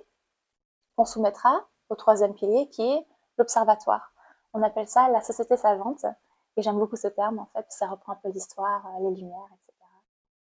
qu'on 0.96 1.06
soumettra 1.06 1.64
au 1.88 1.94
troisième 1.94 2.34
pilier 2.34 2.68
qui 2.68 2.82
est 2.82 3.06
l'observatoire. 3.38 4.12
On 4.58 4.62
appelle 4.64 4.88
ça 4.88 5.08
la 5.08 5.20
société 5.20 5.56
savante. 5.56 6.04
Et 6.56 6.62
j'aime 6.62 6.78
beaucoup 6.80 6.96
ce 6.96 7.06
terme, 7.06 7.38
en 7.38 7.46
fait, 7.54 7.64
ça 7.68 7.86
reprend 7.86 8.14
un 8.14 8.16
peu 8.16 8.30
l'histoire, 8.30 8.84
euh, 8.86 9.08
les 9.08 9.14
lumières, 9.14 9.48
etc. 9.52 9.72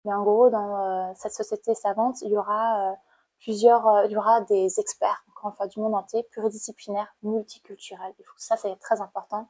Mais 0.03 0.13
en 0.13 0.23
gros, 0.23 0.49
dans 0.49 0.75
euh, 0.75 1.13
cette 1.15 1.31
société 1.31 1.73
savante, 1.73 2.21
il 2.21 2.31
y 2.33 2.37
aura 2.37 2.91
euh, 2.91 2.95
plusieurs, 3.39 4.03
il 4.05 4.11
y 4.11 4.17
aura 4.17 4.41
des 4.41 4.81
experts, 4.81 5.23
encore 5.29 5.51
une 5.51 5.55
fois, 5.55 5.67
du 5.67 5.79
monde 5.79 5.95
entier, 5.95 6.23
pluridisciplinaires, 6.31 7.15
multiculturels. 7.23 8.13
Il 8.19 8.25
faut 8.25 8.35
que 8.35 8.43
ça, 8.43 8.57
c'est 8.57 8.75
très 8.79 8.99
important. 8.99 9.47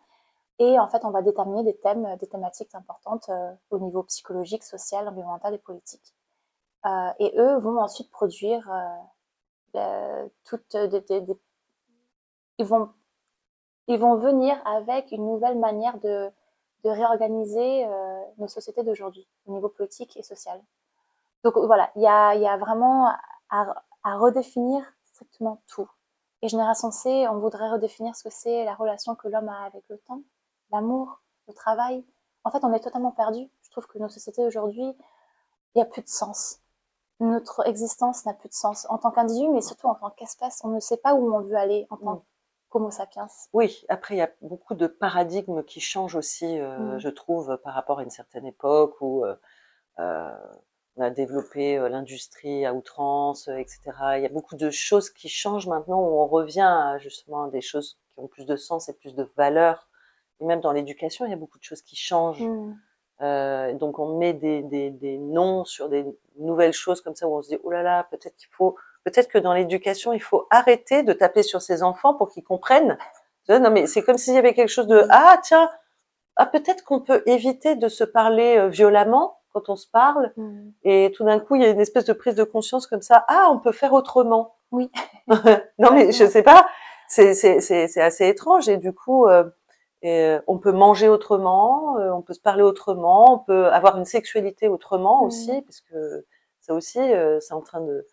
Et 0.60 0.78
en 0.78 0.88
fait, 0.88 1.04
on 1.06 1.10
va 1.10 1.24
déterminer 1.24 1.63
des 1.63 1.78
thèmes, 1.78 2.15
des 2.17 2.28
thématiques 2.28 2.76
importantes 2.76 3.32
au 3.71 3.80
niveau 3.80 4.04
psychologique, 4.04 4.63
social, 4.63 5.08
environnemental 5.08 5.56
et 5.56 5.58
politique. 5.58 6.13
et 7.17 7.34
eux 7.39 7.58
vont 7.58 7.80
ensuite 7.80 8.12
produire 8.12 8.69
toutes 10.43 10.78
des, 10.78 11.26
ils 12.60 12.65
vont 12.65 12.93
ils 13.88 14.00
vont 14.00 14.15
venir 14.15 14.56
avec 14.65 15.12
une 15.12 15.26
nouvelle 15.26 15.58
manière 15.58 16.00
de, 16.00 16.32
réorganiser 16.84 17.86
euh, 17.86 18.22
nos 18.39 18.48
sociétés 18.48 18.82
d'aujourd'hui 18.84 19.28
au 19.46 19.52
niveau 19.52 19.70
politique 19.70 20.17
et 20.17 20.24
social. 20.24 20.60
Donc 21.44 21.56
voilà, 21.58 21.91
il 21.96 22.02
y 22.02 22.08
a, 22.08 22.58
vraiment 22.58 23.12
à, 23.50 24.17
redéfinir 24.17 24.84
strictement 25.04 25.62
tout. 25.67 25.89
Et 26.41 26.48
Génération 26.48 26.89
C, 26.89 27.28
on 27.28 27.38
voudrait 27.38 27.70
redéfinir 27.70 28.15
ce 28.15 28.24
que 28.24 28.32
c'est 28.32 28.65
la 28.65 28.74
relation 28.74 29.15
que 29.15 29.28
l'homme 29.28 29.50
a 29.50 29.65
avec 29.65 29.84
le 29.89 30.00
temps, 30.00 30.22
l'amour, 30.72 31.22
le 31.48 31.54
travail. 31.54 32.04
En 32.44 32.50
fait, 32.50 32.63
on 32.63 32.74
est 32.74 32.80
totalement 32.80 33.12
perdu. 33.12 33.48
Je 33.62 33.70
trouve 33.70 33.86
que 33.86 34.00
nos 34.00 34.10
sociétés 34.10 34.44
aujourd'hui, 34.44 34.84
il 34.84 35.78
n'y 35.78 35.82
a 35.84 35.86
plus 35.86 36.02
de 36.02 36.08
sens. 36.08 36.60
Notre 37.20 37.67
existence 37.67 38.26
n'a 38.26 38.34
plus 38.34 38.50
de 38.50 38.56
sens 38.56 38.88
en 38.89 38.98
tant 38.98 39.12
qu'individu, 39.12 39.50
mais 39.50 39.62
surtout 39.62 39.88
en 39.88 39.96
tant 39.96 40.10
qu'espèce. 40.10 40.62
On 40.63 40.70
ne 40.70 40.80
sait 40.80 40.98
pas 40.98 41.13
où 41.13 41.32
on 41.32 41.41
veut 41.41 41.56
aller 41.56 41.86
en 41.91 41.98
tant 41.98 42.24
sapiens. 42.92 43.28
Oui, 43.54 43.86
après 43.90 44.16
il 44.16 44.18
y 44.20 44.22
a 44.22 44.32
beaucoup 44.42 44.76
de 44.76 44.88
paradigmes 44.88 45.64
qui 45.64 45.80
changent 45.80 46.16
aussi, 46.16 46.60
euh, 46.60 46.96
mm. 46.96 47.00
je 47.00 47.10
trouve, 47.10 47.58
par 47.64 47.74
rapport 47.74 48.00
à 48.00 48.04
une 48.04 48.10
certaine 48.10 48.46
époque 48.46 48.96
où 49.02 49.26
euh, 49.26 49.36
euh 50.00 50.32
on 50.98 51.04
a 51.04 51.10
développé 51.10 51.78
l'industrie 51.90 52.66
à 52.66 52.74
outrance, 52.74 53.48
etc. 53.48 53.80
Il 54.18 54.24
y 54.24 54.26
a 54.26 54.30
beaucoup 54.30 54.58
de 54.58 54.70
choses 54.70 55.10
qui 55.10 55.30
changent 55.30 55.68
maintenant 55.68 56.02
où 56.02 56.20
on 56.20 56.28
revient 56.28 56.60
à 56.60 56.98
justement 56.98 57.48
des 57.48 57.62
choses 57.62 57.98
qui 58.10 58.20
ont 58.20 58.28
plus 58.28 58.46
de 58.46 58.58
sens 58.58 58.90
et 58.90 58.94
plus 58.94 59.16
de 59.16 59.26
valeur. 59.38 59.88
Et 60.42 60.46
même 60.46 60.60
dans 60.60 60.74
l'éducation, 60.74 61.26
il 61.26 61.30
y 61.30 61.34
a 61.34 61.38
beaucoup 61.38 61.60
de 61.60 61.64
choses 61.64 61.82
qui 61.82 61.96
changent. 61.96 62.42
Mm. 62.42 62.76
Euh, 63.22 63.74
donc 63.76 64.00
on 64.00 64.18
met 64.18 64.34
des, 64.34 64.64
des, 64.64 64.90
des 64.90 65.18
noms 65.18 65.64
sur 65.64 65.90
des 65.90 66.06
nouvelles 66.38 66.74
choses 66.74 67.02
comme 67.02 67.16
ça 67.16 67.28
où 67.28 67.38
on 67.38 67.42
se 67.42 67.50
dit 67.50 67.58
oh 67.64 67.72
là 67.72 67.84
là, 67.84 68.04
peut-être 68.06 68.36
qu'il 68.36 68.50
faut 68.52 68.76
peut-être 69.04 69.28
que 69.28 69.38
dans 69.38 69.54
l'éducation, 69.54 70.14
il 70.14 70.22
faut 70.22 70.48
arrêter 70.50 71.04
de 71.04 71.14
taper 71.14 71.44
sur 71.44 71.62
ses 71.62 71.84
enfants 71.84 72.14
pour 72.14 72.30
qu'ils 72.30 72.44
comprennent. 72.44 72.98
Non, 73.50 73.72
mais 73.72 73.88
c'est 73.88 74.04
comme 74.04 74.18
s'il 74.18 74.36
y 74.36 74.38
avait 74.38 74.54
quelque 74.54 74.70
chose 74.70 74.88
de 74.88 75.06
ah 75.10 75.38
tiens, 75.44 75.70
ah 76.38 76.46
peut-être 76.46 76.84
qu'on 76.84 77.02
peut 77.02 77.24
éviter 77.26 77.76
de 77.76 77.88
se 77.90 78.04
parler 78.04 78.58
euh, 78.58 78.68
violemment 78.68 79.40
quand 79.54 79.68
on 79.68 79.76
se 79.76 79.88
parle, 79.88 80.32
mm. 80.38 80.70
et 80.84 81.12
tout 81.16 81.26
d'un 81.26 81.40
coup 81.40 81.56
il 81.56 81.62
y 81.62 81.66
a 81.66 81.70
une 81.70 81.82
espèce 81.82 82.06
de 82.06 82.14
prise 82.14 82.36
de 82.36 82.44
conscience 82.44 82.88
comme 82.88 83.02
ça. 83.02 83.26
Ah, 83.28 83.50
on 83.52 83.60
peut 83.60 83.74
faire 83.74 83.94
autrement. 83.94 84.56
Oui. 84.72 84.90
non 85.28 85.92
mais 85.92 86.12
je 86.14 86.26
sais 86.26 86.44
pas, 86.44 86.68
c'est 87.08 87.34
c'est 87.34 87.60
c'est 87.60 88.02
assez 88.02 88.28
étrange 88.28 88.70
et 88.70 88.78
du 88.78 88.94
coup. 88.94 89.28
Euh, 89.28 89.44
euh, 90.04 90.42
on 90.48 90.58
peut 90.58 90.72
manger 90.72 91.08
autrement, 91.10 92.00
euh, 92.00 92.10
on 92.10 92.24
peut 92.24 92.34
se 92.34 92.40
parler 92.40 92.64
autrement, 92.64 93.36
on 93.36 93.38
peut 93.38 93.68
avoir 93.68 94.00
une 94.00 94.06
sexualité 94.06 94.68
autrement 94.68 95.22
mm. 95.22 95.28
aussi, 95.28 95.62
parce 95.62 95.82
que 95.82 96.26
ça 96.60 96.74
aussi, 96.74 97.00
c'est 97.40 97.54
en 97.54 97.62
train 97.62 97.82
de, 97.82 98.08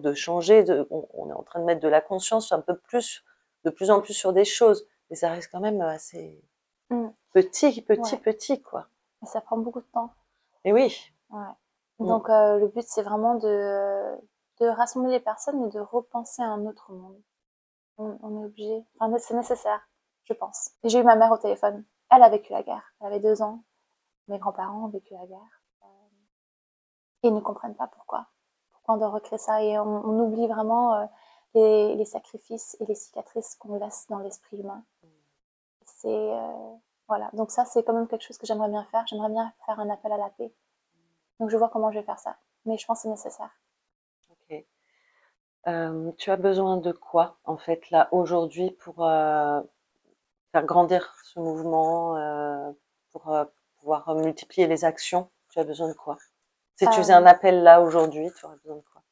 de 0.00 0.14
changer. 0.14 0.64
De, 0.64 0.86
on, 0.90 1.28
est 1.28 1.32
en 1.32 1.42
train 1.42 1.60
de 1.60 1.64
mettre 1.64 1.80
de 1.80 1.88
la 1.88 2.00
conscience 2.00 2.52
un 2.52 2.60
peu 2.60 2.76
plus, 2.76 3.24
de 3.64 3.70
plus 3.70 3.90
en 3.90 4.00
plus 4.00 4.14
sur 4.14 4.32
des 4.32 4.44
choses, 4.44 4.86
mais 5.10 5.16
ça 5.16 5.30
reste 5.30 5.50
quand 5.50 5.60
même 5.60 5.80
assez 5.80 6.42
mm. 6.90 7.08
petit, 7.32 7.82
petit, 7.82 8.16
petit, 8.16 8.62
quoi. 8.62 8.88
ça 9.24 9.40
prend 9.40 9.58
beaucoup 9.58 9.80
de 9.80 9.86
temps. 9.92 10.12
Et 10.64 10.72
oui. 10.72 10.96
Ouais. 11.30 11.40
Mm. 11.98 12.06
Donc 12.06 12.28
euh, 12.30 12.58
le 12.58 12.68
but, 12.68 12.84
c'est 12.86 13.02
vraiment 13.02 13.34
de, 13.36 14.16
de 14.60 14.66
rassembler 14.66 15.12
les 15.12 15.20
personnes 15.20 15.64
et 15.66 15.70
de 15.70 15.80
repenser 15.80 16.42
à 16.42 16.48
un 16.48 16.66
autre 16.66 16.92
monde. 16.92 17.20
On, 17.98 18.42
est 18.42 18.46
obligé, 18.46 18.84
enfin, 18.98 19.16
c'est 19.18 19.34
nécessaire, 19.34 19.86
je 20.24 20.32
pense. 20.32 20.70
J'ai 20.82 20.98
eu 20.98 21.04
ma 21.04 21.14
mère 21.14 21.30
au 21.30 21.36
téléphone. 21.36 21.84
Elle 22.10 22.22
a 22.24 22.30
vécu 22.30 22.52
la 22.52 22.64
guerre. 22.64 22.94
Elle 23.00 23.08
avait 23.08 23.20
deux 23.20 23.42
ans. 23.42 23.62
Mes 24.26 24.38
grands-parents 24.38 24.86
ont 24.86 24.88
vécu 24.88 25.14
la 25.14 25.24
guerre. 25.26 25.62
Euh, 25.82 25.86
et 27.22 27.28
ils 27.28 27.34
ne 27.34 27.40
comprennent 27.40 27.76
pas 27.76 27.86
pourquoi 27.86 28.26
on 28.88 28.96
doit 28.96 29.10
recréer 29.10 29.38
ça 29.38 29.62
et 29.62 29.78
on, 29.78 30.20
oublie 30.20 30.46
vraiment 30.46 30.94
euh, 30.94 31.94
les, 31.94 32.04
sacrifices 32.04 32.76
et 32.80 32.86
les 32.86 32.94
cicatrices 32.94 33.54
qu'on 33.56 33.78
laisse 33.78 34.06
dans 34.08 34.18
l'esprit 34.18 34.58
humain. 34.58 34.82
C'est 35.84 36.08
euh, 36.08 36.74
voilà, 37.08 37.30
donc 37.32 37.50
ça 37.50 37.64
c'est 37.64 37.84
quand 37.84 37.92
même 37.92 38.08
quelque 38.08 38.22
chose 38.24 38.38
que 38.38 38.46
j'aimerais 38.46 38.68
bien 38.68 38.84
faire. 38.84 39.06
J'aimerais 39.06 39.30
bien 39.30 39.52
faire 39.66 39.78
un 39.78 39.90
appel 39.90 40.12
à 40.12 40.16
la 40.16 40.30
paix. 40.30 40.52
Donc 41.38 41.50
je 41.50 41.56
vois 41.56 41.68
comment 41.68 41.90
je 41.92 41.98
vais 41.98 42.04
faire 42.04 42.18
ça, 42.18 42.36
mais 42.64 42.76
je 42.78 42.86
pense 42.86 42.98
que 42.98 43.02
c'est 43.02 43.08
nécessaire. 43.08 43.50
Ok. 44.30 44.64
Euh, 45.68 46.12
tu 46.18 46.30
as 46.30 46.36
besoin 46.36 46.76
de 46.76 46.92
quoi 46.92 47.36
en 47.44 47.56
fait 47.56 47.90
là 47.90 48.08
aujourd'hui 48.10 48.72
pour 48.72 48.96
faire 48.96 50.64
grandir 50.64 51.14
ce 51.24 51.38
mouvement, 51.38 52.74
pour 53.12 53.32
pouvoir 53.78 54.14
multiplier 54.14 54.66
les 54.66 54.84
actions? 54.84 55.28
Tu 55.50 55.58
as 55.58 55.64
besoin 55.64 55.88
de 55.88 55.94
quoi? 55.94 56.16
Si 56.82 56.88
tu 56.88 56.96
faisais 56.96 57.12
un 57.12 57.26
appel 57.26 57.62
là 57.62 57.80
aujourd'hui, 57.80 58.28
tu 58.36 58.44
aurais 58.44 58.56
besoin 58.56 58.76
de 58.76 58.82
quoi? 58.82 59.02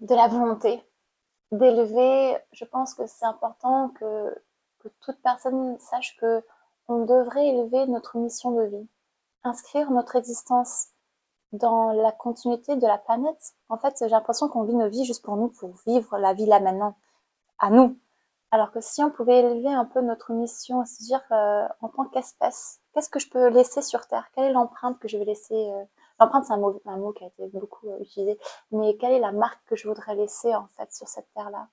De 0.00 0.14
la 0.14 0.28
volonté, 0.28 0.84
d'élever. 1.50 2.38
Je 2.52 2.64
pense 2.64 2.94
que 2.94 3.06
c'est 3.06 3.24
important 3.24 3.88
que, 3.88 4.40
que 4.78 4.88
toute 5.00 5.20
personne 5.22 5.76
sache 5.80 6.16
que 6.16 6.44
on 6.86 7.04
devrait 7.04 7.48
élever 7.48 7.86
notre 7.88 8.18
mission 8.18 8.52
de 8.52 8.62
vie, 8.62 8.88
inscrire 9.42 9.90
notre 9.90 10.14
existence 10.14 10.88
dans 11.52 11.90
la 11.90 12.12
continuité 12.12 12.76
de 12.76 12.86
la 12.86 12.98
planète. 12.98 13.54
En 13.68 13.78
fait, 13.78 13.96
j'ai 13.98 14.08
l'impression 14.08 14.48
qu'on 14.48 14.62
vit 14.62 14.74
nos 14.74 14.88
vies 14.88 15.04
juste 15.04 15.24
pour 15.24 15.36
nous, 15.36 15.48
pour 15.48 15.74
vivre 15.86 16.18
la 16.18 16.34
vie 16.34 16.46
là 16.46 16.60
maintenant, 16.60 16.94
à 17.58 17.70
nous. 17.70 17.98
Alors 18.52 18.70
que 18.70 18.80
si 18.80 19.02
on 19.02 19.10
pouvait 19.10 19.40
élever 19.40 19.72
un 19.72 19.84
peu 19.84 20.00
notre 20.02 20.32
mission, 20.32 20.84
se 20.84 21.02
dire 21.02 21.22
euh, 21.32 21.66
en 21.80 21.88
tant 21.88 22.04
qu'espèce, 22.04 22.79
qu'est-ce 22.92 23.08
que 23.08 23.18
je 23.18 23.28
peux 23.28 23.48
laisser 23.48 23.82
sur 23.82 24.06
Terre? 24.06 24.30
Quelle 24.34 24.44
est 24.44 24.52
l'empreinte 24.52 24.98
que 24.98 25.08
je 25.08 25.16
vais 25.18 25.24
laisser 25.24 25.54
euh, 25.54 25.84
L'empreinte, 26.18 26.44
c'est 26.44 26.52
un 26.52 26.58
mot, 26.58 26.80
un 26.84 26.96
mot 26.96 27.12
qui 27.12 27.24
a 27.24 27.28
été 27.28 27.46
beaucoup 27.48 27.88
euh, 27.88 27.98
utilisé, 28.00 28.38
mais 28.70 28.96
quelle 28.96 29.12
est 29.12 29.20
la 29.20 29.32
marque 29.32 29.60
que 29.66 29.76
je 29.76 29.88
voudrais 29.88 30.14
laisser 30.14 30.54
en 30.54 30.68
fait 30.76 30.92
sur 30.92 31.08
cette 31.08 31.32
Terre-là? 31.34 31.68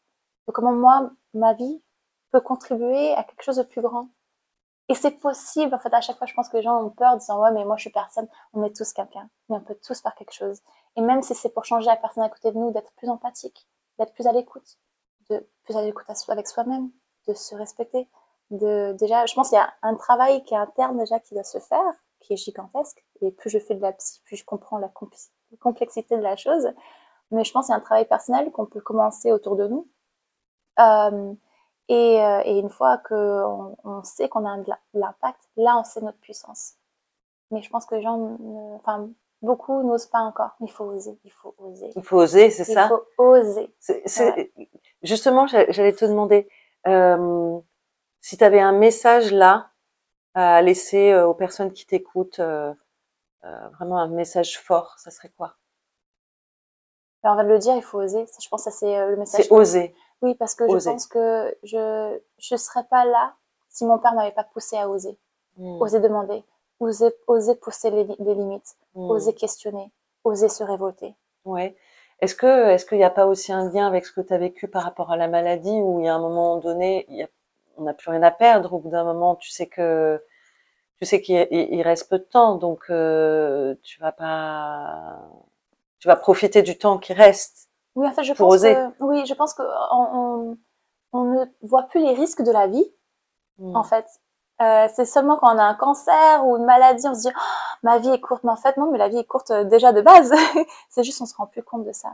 Comment 0.54 0.72
moi, 0.72 1.12
ma 1.34 1.54
vie 1.54 1.84
peut 2.32 2.40
contribuer 2.40 3.14
à 3.14 3.24
quelque 3.24 3.44
chose 3.44 3.58
de 3.58 3.64
plus 3.64 3.82
grand? 3.82 4.10
Et 4.90 4.96
c'est 4.96 5.12
possible, 5.12 5.76
en 5.76 5.80
fait, 5.80 5.94
à 5.94 6.00
chaque 6.00 6.18
fois, 6.18 6.28
je 6.28 6.34
pense 6.34 6.48
que 6.48 6.58
les 6.58 6.64
gens 6.64 6.82
ont 6.82 6.90
peur 6.90 7.12
en 7.12 7.18
disant, 7.18 7.42
ouais, 7.42 7.52
mais 7.52 7.66
moi, 7.66 7.76
je 7.76 7.82
suis 7.82 7.90
personne. 7.90 8.28
On 8.54 8.64
est 8.64 8.74
tous 8.74 8.94
quelqu'un. 8.94 9.30
Mais 9.50 9.58
on 9.58 9.62
peut 9.62 9.78
tous 9.86 10.00
faire 10.02 10.16
quelque 10.16 10.34
chose. 10.34 10.62
Et 10.96 11.02
même 11.02 11.22
si 11.22 11.36
c'est 11.36 11.50
pour 11.50 11.66
changer 11.66 11.88
la 11.88 11.98
personne 11.98 12.24
à 12.24 12.30
côté 12.30 12.52
de 12.52 12.58
nous, 12.58 12.72
d'être 12.72 12.94
plus 12.94 13.10
empathique, 13.10 13.68
d'être 14.00 14.14
plus 14.14 14.28
à 14.28 14.32
l'écoute, 14.32 14.78
de 15.30 15.46
plus 15.66 15.76
à 15.76 15.82
l'écoute 15.82 16.06
avec 16.30 16.48
soi-même, 16.48 16.90
de 17.28 17.34
se 17.34 17.56
respecter. 17.56 18.08
De, 18.50 18.94
déjà, 18.94 19.26
je 19.26 19.34
pense 19.34 19.50
qu'il 19.50 19.58
y 19.58 19.62
a 19.62 19.74
un 19.82 19.96
travail 19.96 20.44
qui 20.44 20.54
est 20.54 20.58
interne 20.58 20.98
déjà 20.98 21.20
qui 21.20 21.34
doit 21.34 21.44
se 21.44 21.60
faire, 21.60 21.94
qui 22.20 22.34
est 22.34 22.38
gigantesque. 22.38 23.04
Et 23.22 23.32
plus 23.32 23.50
je 23.50 23.60
fais 23.60 23.76
de 23.76 23.82
la 23.82 23.92
psy, 23.94 24.22
plus 24.26 24.38
je 24.38 24.46
comprends 24.46 24.78
la 24.78 24.92
complexité 25.60 26.18
de 26.18 26.22
la 26.22 26.36
chose. 26.36 26.70
Mais 27.32 27.44
je 27.44 27.52
pense 27.52 27.66
qu'il 27.66 27.74
y 27.74 27.76
a 27.76 27.80
un 27.80 27.82
travail 27.84 28.08
personnel 28.08 28.52
qu'on 28.52 28.66
peut 28.66 28.82
commencer 28.82 29.32
autour 29.32 29.56
de 29.58 29.68
nous. 29.68 29.88
Euh, 30.80 31.34
et, 31.90 32.22
euh, 32.22 32.42
et 32.46 32.60
une 32.60 32.70
fois 32.70 32.98
qu'on 33.00 33.76
on 33.84 34.04
sait 34.04 34.30
qu'on 34.30 34.46
a 34.46 34.58
de 34.58 34.72
l'impact, 34.94 35.40
là, 35.56 35.78
on 35.78 35.84
sait 35.84 36.02
notre 36.02 36.20
puissance. 36.20 36.74
Mais 37.52 37.62
je 37.62 37.70
pense 37.70 37.86
que 37.86 37.96
les 37.96 38.02
gens, 38.02 38.38
enfin, 38.76 39.10
beaucoup 39.42 39.82
n'osent 39.84 40.08
pas 40.08 40.20
encore. 40.20 40.52
Il 40.62 40.72
faut 40.72 40.86
oser, 40.86 41.20
il 41.24 41.32
faut 41.32 41.56
oser. 41.58 41.92
Il 41.96 42.04
faut 42.04 42.18
oser, 42.18 42.50
c'est 42.50 42.66
ça? 42.66 42.90
Il 42.92 42.98
faut 43.16 43.24
oser. 43.24 43.74
Justement, 45.02 45.48
j'allais 45.48 45.94
te 45.94 46.06
demander 46.06 46.50
euh, 46.88 47.60
si 48.28 48.36
tu 48.36 48.44
avais 48.44 48.60
un 48.60 48.74
message 48.74 49.32
là 49.32 49.70
à 50.34 50.62
laisser 50.62 51.14
euh, 51.14 51.28
aux 51.28 51.34
personnes 51.34 51.72
qui 51.72 51.86
t'écoutent, 51.86 52.40
euh, 52.40 52.74
euh, 53.46 53.70
vraiment 53.70 54.00
un 54.00 54.10
message 54.10 54.60
fort, 54.60 54.96
ça 54.98 55.12
serait 55.12 55.32
quoi? 55.38 55.56
Ben, 57.24 57.32
On 57.32 57.36
va 57.38 57.44
le 57.44 57.58
dire, 57.58 57.74
il 57.78 57.82
faut 57.82 58.00
oser. 58.00 58.26
Je 58.38 58.50
pense 58.50 58.66
que 58.66 58.72
c'est 58.72 59.08
le 59.08 59.16
message. 59.16 59.46
C'est 59.46 59.52
oser. 59.54 59.96
Oui, 60.22 60.36
parce 60.36 60.56
que 60.56 60.68
je 60.68 60.90
pense 60.90 61.08
que 61.08 61.58
je 61.64 62.20
je 62.38 62.56
serais 62.58 62.84
pas 62.90 63.06
là 63.06 63.34
si 63.70 63.86
mon 63.86 63.98
père 63.98 64.14
m'avait 64.14 64.34
pas 64.34 64.44
poussé 64.44 64.76
à 64.76 64.90
oser, 64.90 65.18
hmm. 65.56 65.82
oser 65.82 66.02
demander, 66.02 66.44
oser 66.82 67.16
oser 67.28 67.56
pousser 67.56 67.92
les, 67.92 68.04
limites, 68.04 68.76
hmm. 68.96 69.10
oser 69.10 69.36
questionner, 69.36 69.94
oser 70.26 70.50
se 70.50 70.66
révolter. 70.66 71.16
Ouais. 71.46 71.78
Est-ce 72.20 72.36
que 72.36 72.72
est-ce 72.72 72.86
qu'il 72.86 72.98
n'y 72.98 73.06
a 73.06 73.10
pas 73.10 73.26
aussi 73.26 73.54
un 73.54 73.72
lien 73.72 73.88
avec 73.88 74.06
ce 74.06 74.12
que 74.12 74.20
tu 74.20 74.34
as 74.34 74.38
vécu 74.38 74.68
par 74.68 74.84
rapport 74.84 75.14
à 75.14 75.16
la 75.16 75.30
maladie 75.30 75.80
où 75.82 76.02
il 76.02 76.08
y 76.08 76.10
a 76.10 76.16
un 76.16 76.20
moment 76.20 76.58
donné, 76.58 77.06
il 77.08 77.18
y 77.18 77.24
a, 77.24 77.28
on 77.78 77.84
n'a 77.84 77.94
plus 77.94 78.10
rien 78.12 78.24
à 78.24 78.32
perdre 78.32 78.74
au 78.74 78.80
bout 78.80 78.90
d'un 78.90 79.04
moment, 79.04 79.36
tu 79.36 79.50
sais 79.50 79.68
que 79.68 80.22
tu 80.98 81.06
sais 81.06 81.22
qu'il 81.22 81.82
reste 81.84 82.10
peu 82.10 82.20
de 82.20 82.24
temps, 82.24 82.56
donc 82.56 82.86
euh, 82.90 83.76
tu 83.84 84.00
vas 84.00 84.12
pas 84.12 85.20
tu 86.00 86.08
vas 86.08 86.16
profiter 86.16 86.62
du 86.62 86.78
temps 86.78 86.98
qui 86.98 87.14
reste 87.14 87.68
oui, 87.98 88.08
en 88.08 88.12
fait, 88.12 88.24
je 88.24 88.34
pense 88.34 88.62
que, 88.62 89.04
oui, 89.04 89.26
je 89.26 89.34
pense 89.34 89.56
qu'on 89.56 89.64
on, 89.64 90.58
on, 91.14 91.24
ne 91.24 91.46
voit 91.64 91.88
plus 91.88 92.00
les 92.00 92.14
risques 92.14 92.44
de 92.44 92.52
la 92.52 92.68
vie, 92.68 92.86
hmm. 93.58 93.76
en 93.76 93.84
fait. 93.84 94.06
Euh, 94.62 94.88
c'est 94.94 95.06
seulement 95.06 95.36
quand 95.38 95.54
on 95.54 95.58
a 95.58 95.64
un 95.64 95.74
cancer 95.74 96.46
ou 96.46 96.58
une 96.58 96.66
maladie, 96.66 97.08
on 97.08 97.16
se 97.16 97.22
dit 97.22 97.34
oh, 97.36 97.78
ma 97.82 97.98
vie 97.98 98.10
est 98.10 98.22
courte, 98.22 98.44
mais 98.44 98.52
en 98.52 98.56
fait 98.56 98.78
non, 98.78 98.92
mais 98.92 99.00
la 99.00 99.08
vie 99.08 99.18
est 99.18 99.26
courte 99.26 99.50
euh, 99.50 99.64
déjà 99.64 99.94
de 99.94 100.02
base. 100.02 100.32
c'est 100.90 101.04
juste 101.04 101.22
on 101.22 101.26
se 101.26 101.36
rend 101.36 101.48
plus 101.48 101.64
compte 101.64 101.86
de 101.86 101.92
ça. 101.92 102.10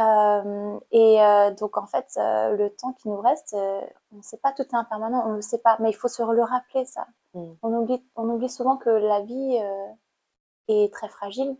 Euh, 0.00 0.78
et 0.92 1.22
euh, 1.22 1.50
donc 1.52 1.76
en 1.76 1.86
fait, 1.86 2.06
euh, 2.16 2.56
le 2.56 2.70
temps 2.70 2.92
qui 2.94 3.08
nous 3.08 3.20
reste, 3.20 3.54
on 3.54 4.16
ne 4.16 4.22
sait 4.22 4.38
pas 4.38 4.52
tout 4.52 4.62
est 4.62 4.74
impermanent, 4.74 5.24
on 5.26 5.30
ne 5.30 5.36
le 5.36 5.42
sait 5.42 5.58
pas, 5.58 5.76
mais 5.80 5.90
il 5.90 5.94
faut 5.94 6.08
se 6.08 6.22
le 6.22 6.42
rappeler 6.42 6.84
ça. 6.86 7.06
Hmm. 7.34 7.52
On 7.62 7.74
oublie, 7.74 8.02
on 8.16 8.28
oublie 8.30 8.48
souvent 8.48 8.76
que 8.76 8.88
la 8.88 9.20
vie 9.20 9.60
est 10.68 10.92
très 10.92 11.08
fragile, 11.08 11.56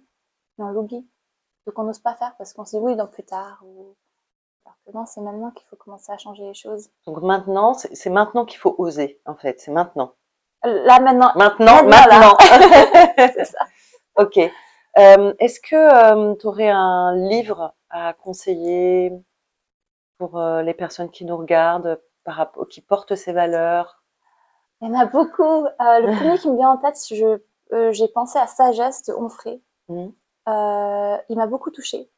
mais 0.59 0.65
on 0.65 0.71
l'oublie. 0.71 1.07
Donc 1.67 1.79
on 1.79 1.85
n'ose 1.85 1.99
pas 1.99 2.15
faire 2.15 2.35
parce 2.39 2.55
qu'on 2.55 2.65
se 2.65 2.77
dit 2.77 2.83
oui, 2.83 2.97
dans 2.97 3.07
plus 3.07 3.25
tard. 3.25 3.63
Ou... 3.67 3.95
Alors 4.65 4.77
que 4.87 4.93
non, 4.93 5.05
c'est 5.07 5.21
maintenant 5.21 5.51
qu'il 5.51 5.67
faut 5.67 5.77
commencer 5.77 6.13
à 6.13 6.17
changer 6.17 6.45
les 6.45 6.55
choses. 6.55 6.89
Donc 7.07 7.21
maintenant, 7.23 7.75
c'est 7.75 8.11
maintenant 8.11 8.47
qu'il 8.47 8.59
faut 8.59 8.75
oser, 8.79 9.21
en 9.27 9.35
fait. 9.35 9.61
C'est 9.61 9.71
maintenant. 9.71 10.15
Là, 10.63 11.01
maintenant. 11.01 11.33
Maintenant, 11.37 11.83
maintenant. 11.85 12.37
c'est 13.17 13.45
ça. 13.45 13.59
ok. 14.17 14.51
Euh, 15.01 15.33
Est-ce 15.39 15.61
que 15.61 15.77
euh, 15.77 16.35
tu 16.35 16.47
aurais 16.47 16.69
un 16.69 17.17
livre 17.17 17.75
à 17.89 18.13
conseiller 18.13 19.13
pour 20.19 20.39
euh, 20.39 20.63
les 20.63 20.75
personnes 20.75 21.11
qui 21.11 21.25
nous 21.25 21.39
regardent, 21.39 21.99
par 22.23 22.53
qui 22.69 22.83
portent 22.83 23.15
ces 23.15 23.33
valeurs? 23.33 24.03
Il 24.83 24.89
y 24.89 24.91
en 24.91 25.01
a 25.01 25.07
beaucoup. 25.07 25.65
Le 25.79 26.17
premier 26.17 26.39
qui 26.39 26.51
me 26.51 26.57
vient 26.57 26.71
en 26.71 26.77
tête, 26.77 26.99
j'ai 27.93 28.09
pensé 28.09 28.39
à 28.39 28.47
Sagesse 28.47 29.05
de 29.05 29.15
Onfray. 29.15 29.63
Mmh. 29.89 30.09
Il 30.47 31.37
m'a 31.37 31.47
beaucoup 31.47 31.71
touchée. 31.71 32.11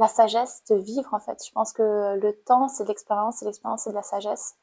La 0.00 0.06
sagesse 0.06 0.62
de 0.70 0.76
vivre, 0.76 1.12
en 1.12 1.18
fait. 1.18 1.44
Je 1.44 1.50
pense 1.50 1.72
que 1.72 2.16
le 2.16 2.32
temps, 2.44 2.68
c'est 2.68 2.84
de 2.84 2.88
l'expérience, 2.88 3.42
et 3.42 3.46
l'expérience, 3.46 3.82
c'est 3.82 3.90
de 3.90 3.96
la 3.96 4.02
sagesse. 4.02 4.54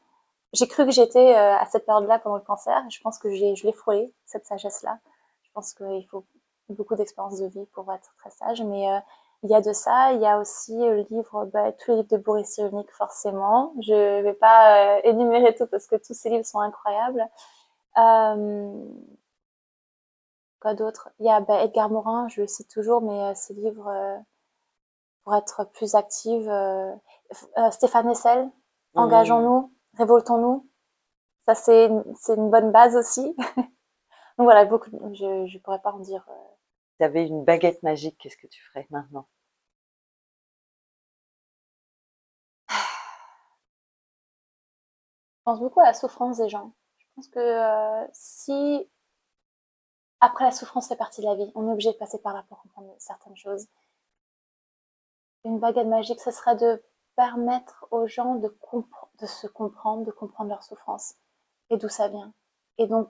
J'ai 0.54 0.68
cru 0.68 0.86
que 0.86 0.92
j'étais 0.92 1.36
à 1.36 1.66
cette 1.66 1.86
période-là 1.86 2.20
pendant 2.20 2.38
le 2.38 2.42
cancer. 2.42 2.82
Je 2.90 3.02
pense 3.02 3.18
que 3.18 3.30
je 3.34 3.66
l'ai 3.66 3.74
frôlé, 3.74 4.14
cette 4.26 4.46
sagesse-là. 4.46 5.00
Je 5.42 5.52
pense 5.54 5.74
qu'il 5.74 6.06
faut 6.10 6.26
beaucoup 6.70 6.96
d'expérience 6.96 7.40
de 7.40 7.48
vie 7.48 7.66
pour 7.74 7.92
être 7.94 8.14
très 8.18 8.32
sage. 8.32 8.62
Mais 8.64 8.92
euh, 8.92 9.00
il 9.44 9.50
y 9.50 9.56
a 9.56 9.62
de 9.62 9.74
ça. 9.74 10.14
Il 10.14 10.22
y 10.22 10.26
a 10.26 10.40
aussi 10.40 10.78
le 10.78 11.06
livre, 11.10 11.46
bah, 11.54 11.72
tous 11.72 11.92
les 11.92 11.98
livres 11.98 12.10
de 12.10 12.18
Boris 12.18 12.48
Cyrulnik, 12.48 12.92
forcément. 12.92 13.74
Je 13.82 14.22
vais 14.22 14.34
pas 14.34 15.00
énumérer 15.04 15.54
tout 15.56 15.68
parce 15.68 15.88
que 15.88 15.96
tous 15.96 16.14
ces 16.14 16.30
livres 16.30 16.46
sont 16.46 16.60
incroyables. 16.60 17.26
Euh, 17.98 18.86
d'autres 20.74 21.10
Il 21.20 21.26
y 21.28 21.30
a 21.30 21.40
bah, 21.42 21.64
Edgar 21.64 21.90
Morin, 21.90 22.28
je 22.30 22.42
le 22.42 22.48
cite 22.48 22.70
toujours, 22.70 23.02
mais 23.02 23.22
euh, 23.22 23.34
ses 23.36 23.54
livres 23.54 23.88
euh, 23.88 24.18
pour 25.24 25.36
être 25.36 25.70
plus 25.74 25.94
active. 25.96 26.50
Euh, 26.50 26.96
Stéphane 27.72 28.10
Essel, 28.10 28.46
mmh. 28.46 28.52
Engageons-nous, 29.00 29.72
révoltons-nous. 29.98 30.68
Ça, 31.46 31.54
c'est 31.54 31.86
une, 31.86 32.50
bonne 32.50 32.72
base 32.72 32.96
aussi. 32.96 33.36
Donc 34.38 34.46
voilà, 34.46 34.66
beaucoup, 34.66 34.90
je 35.14 35.54
ne 35.54 35.60
pourrais 35.60 35.82
pas 35.82 35.92
en 35.92 36.00
dire. 36.00 36.26
Tu 37.00 37.06
avais 37.06 37.28
une 37.28 37.44
baguette 37.44 37.84
magique, 37.84 38.18
qu'est-ce 38.20 38.38
que 38.38 38.48
tu 38.48 38.62
ferais 38.64 38.88
maintenant? 38.90 39.28
Je 42.70 42.76
pense 45.46 45.60
beaucoup 45.60 45.80
à 45.80 45.86
la 45.86 45.94
souffrance 45.94 46.38
des 46.38 46.50
gens. 46.50 46.74
Je 46.98 47.06
pense 47.16 47.28
que 47.30 48.08
si 48.14 48.88
après, 50.26 50.46
la 50.46 50.52
souffrance 50.52 50.88
fait 50.88 50.96
partie 50.96 51.22
de 51.22 51.28
la 51.28 51.36
vie. 51.36 51.52
On 51.54 51.70
est 51.70 51.72
obligé 51.72 51.92
de 51.92 51.98
passer 51.98 52.20
par 52.20 52.34
là 52.34 52.44
pour 52.50 52.60
comprendre 52.60 52.94
certaines 52.98 53.38
choses. 53.38 53.68
Une 55.44 55.60
baguette 55.60 55.88
magique, 55.88 56.20
ce 56.20 56.32
serait 56.32 56.56
de 56.56 56.84
permettre 57.16 57.86
aux 57.92 58.08
gens 58.08 58.36
de, 58.36 58.58
de 59.20 59.26
se 59.26 59.46
comprendre, 59.46 60.04
de 60.04 60.12
comprendre 60.12 60.50
leur 60.50 60.64
souffrance 60.64 61.14
et 61.70 61.78
d'où 61.78 61.90
ça 61.90 62.08
vient. 62.08 62.34
Et 62.80 62.88
donc, 62.88 63.08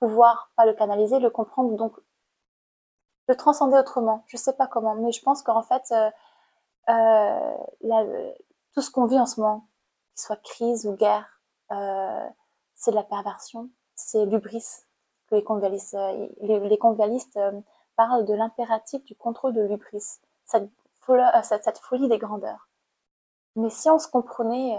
pouvoir 0.00 0.50
pas 0.56 0.64
le 0.64 0.72
canaliser, 0.72 1.18
le 1.18 1.30
comprendre, 1.30 1.76
donc 1.76 1.94
le 3.28 3.36
transcender 3.36 3.78
autrement. 3.78 4.24
Je 4.26 4.36
sais 4.36 4.54
pas 4.54 4.66
comment, 4.66 4.94
mais 4.96 5.12
je 5.12 5.22
pense 5.22 5.42
qu'en 5.42 5.62
fait, 5.62 5.84
euh, 5.92 6.10
euh, 6.88 8.32
tout 8.74 8.82
ce 8.82 8.90
qu'on 8.90 9.06
vit 9.06 9.20
en 9.20 9.26
ce 9.26 9.40
moment, 9.40 9.68
qu'il 10.14 10.22
soit 10.22 10.42
crise 10.42 10.86
ou 10.86 10.94
guerre, 10.94 11.40
euh, 11.72 12.28
c'est 12.74 12.90
de 12.90 12.96
la 12.96 13.02
perversion, 13.02 13.70
c'est 13.94 14.24
l'ubris, 14.24 14.64
les 15.30 15.44
euh, 15.94 16.28
les, 16.40 16.78
convialistes 16.78 17.36
euh, 17.36 17.60
parlent 17.96 18.24
de 18.24 18.34
l'impératif 18.34 19.04
du 19.04 19.14
contrôle 19.14 19.52
de 19.52 19.62
l'ubris, 19.62 20.20
cette, 20.44 20.70
cette, 21.42 21.78
folie 21.78 22.08
des 22.08 22.18
grandeurs. 22.18 22.68
Mais 23.56 23.70
si 23.70 23.90
on 23.90 23.98
se 23.98 24.08
comprenait 24.08 24.78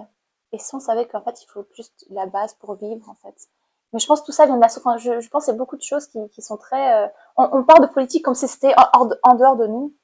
et 0.52 0.58
si 0.58 0.74
on 0.74 0.80
savait 0.80 1.08
qu'en 1.08 1.22
fait 1.22 1.44
il 1.44 1.48
faut 1.48 1.66
juste 1.76 2.06
la 2.10 2.26
base 2.26 2.54
pour 2.56 2.76
vivre 2.76 3.08
en 3.10 3.16
fait. 3.16 3.50
Mais 3.93 3.99
je 3.99 4.08
pense 4.08 4.21
que 4.21 4.28
tout 4.28 4.32
ça 4.32 4.45
vient 4.45 4.56
de 4.56 4.62
la 4.62 4.69
souffrance. 4.69 5.02
Je, 5.02 5.19
je 5.19 5.30
pense 5.30 5.45
qu'il 5.45 5.54
y 5.54 5.56
a 5.56 5.58
beaucoup 5.58 5.78
de 5.78 5.82
choses 5.82 6.08
qui, 6.08 6.30
qui 6.30 6.41
sont 6.41 6.58
très. 6.58 7.12
on, 7.38 7.49
on, 7.52 7.63
parle 7.63 7.88
de 7.88 7.91
politique 7.91 8.23
comme 8.23 8.36
si 8.36 8.47
c'était 8.47 8.73
en, 8.93 9.10
en, 9.23 9.36
dehors 9.36 9.56
de 9.56 9.67
nous, 9.67 9.95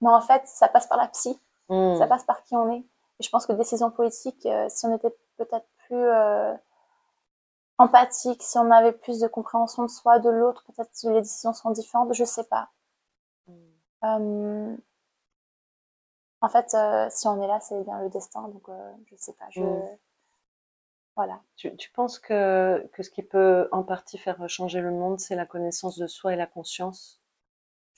mais 0.00 0.10
en 0.10 0.20
fait 0.20 0.42
ça 0.46 0.68
passe 0.68 0.86
par 0.86 0.98
la 0.98 1.08
psy, 1.08 1.40
hmm. 1.68 1.96
ça 1.96 2.06
passe 2.06 2.24
par 2.24 2.42
qui 2.44 2.54
on 2.56 2.70
est. 2.72 2.84
Et 3.20 3.24
je 3.24 3.30
pense 3.30 3.46
que 3.46 3.52
décision 3.52 3.90
politique, 3.90 4.46
si 4.68 4.86
on 4.86 4.94
était 4.94 5.16
peut-être 5.36 5.66
plus 5.86 6.08
empathique, 7.78 8.42
si 8.42 8.58
on 8.58 8.70
avait 8.70 8.92
plus 8.92 9.20
de 9.20 9.28
compréhension 9.28 9.84
de 9.84 9.88
soi, 9.88 10.18
de 10.18 10.30
l'autre, 10.30 10.64
peut-être 10.66 10.90
que 10.90 11.08
les 11.08 11.22
décisions 11.22 11.52
sont 11.52 11.70
différentes, 11.70 12.12
je 12.12 12.24
sais 12.24 12.44
pas. 12.44 12.68
Euh, 14.04 14.76
en 16.40 16.48
fait, 16.48 16.72
euh, 16.74 17.08
si 17.10 17.26
on 17.26 17.42
est 17.42 17.46
là, 17.46 17.58
c'est 17.60 17.82
bien 17.84 18.00
le 18.00 18.08
destin, 18.10 18.48
donc 18.48 18.68
euh, 18.68 18.92
je 19.06 19.16
sais 19.16 19.32
pas. 19.32 19.46
Je... 19.50 19.60
Mm. 19.60 19.98
Voilà. 21.18 21.40
Tu, 21.56 21.90
penses 21.96 22.20
que, 22.20 22.88
que 22.92 23.02
ce 23.02 23.10
qui 23.10 23.24
peut 23.24 23.68
en 23.72 23.82
partie 23.82 24.18
faire 24.18 24.48
changer 24.48 24.80
le 24.80 24.92
monde, 24.92 25.18
c'est 25.18 25.34
la 25.34 25.46
connaissance 25.46 25.98
de 25.98 26.06
soi 26.06 26.34
et 26.34 26.36
la 26.36 26.46
conscience? 26.46 27.20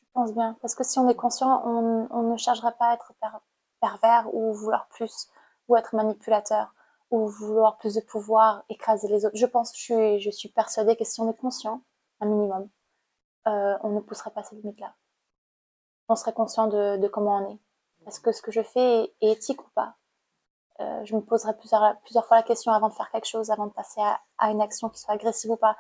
Je 0.01 0.07
pense 0.15 0.33
bien. 0.33 0.57
Parce 0.63 0.75
que 0.75 0.85
si 0.85 0.99
on 0.99 1.07
est 1.07 1.15
conscient, 1.15 1.61
on, 1.67 2.23
ne 2.23 2.37
chercherait 2.39 2.75
pas 2.79 2.87
à 2.87 2.95
être 2.95 3.13
per- 3.21 3.37
pervers 3.83 4.35
ou 4.35 4.55
vouloir 4.55 4.89
plus, 4.89 5.29
ou 5.69 5.77
être 5.77 5.95
manipulateur, 5.95 6.73
ou 7.11 7.27
vouloir 7.27 7.77
plus 7.77 7.97
de 7.97 8.01
pouvoir, 8.01 8.65
écraser 8.71 9.09
les 9.09 9.27
autres. 9.27 9.37
Je 9.37 9.45
pense, 9.45 9.75
je 9.77 10.31
suis, 10.31 10.49
persuadée 10.49 10.97
que 10.97 11.05
si 11.05 11.21
on 11.21 11.31
est 11.31 11.37
conscient, 11.37 11.83
un 12.21 12.27
minimum, 12.27 12.71
euh, 13.49 13.77
on 13.83 13.91
ne 13.91 14.01
pousserait 14.01 14.31
pas 14.31 14.45
ces 14.45 14.57
limites-là. 14.57 14.95
On 16.09 16.17
serait 16.17 16.33
conscient 16.33 16.69
de, 16.69 16.97
de 16.97 17.07
comment 17.07 17.37
on 17.37 17.51
est. 17.51 17.59
Est-ce 18.07 18.21
que 18.21 18.33
ce 18.33 18.41
que 18.41 18.51
je 18.51 18.63
fais 18.63 19.03
est, 19.03 19.15
est 19.21 19.33
éthique 19.33 19.63
ou 19.63 19.69
pas? 19.75 19.99
Euh, 20.81 21.05
Je 21.05 21.15
me 21.15 21.21
poserai 21.21 21.57
plusieurs, 21.57 21.97
plusieurs 22.01 22.27
fois 22.27 22.39
la 22.39 22.43
question 22.43 22.73
avant 22.73 22.89
de 22.89 22.95
faire 22.95 23.11
quelque 23.11 23.27
chose, 23.29 23.51
avant 23.51 23.67
de 23.67 23.73
passer 23.73 24.01
à, 24.01 24.21
à 24.39 24.51
une 24.51 24.61
action 24.63 24.89
qui 24.89 25.01
soit 25.01 25.15
agressive 25.15 25.51
ou 25.51 25.57
pas. 25.57 25.77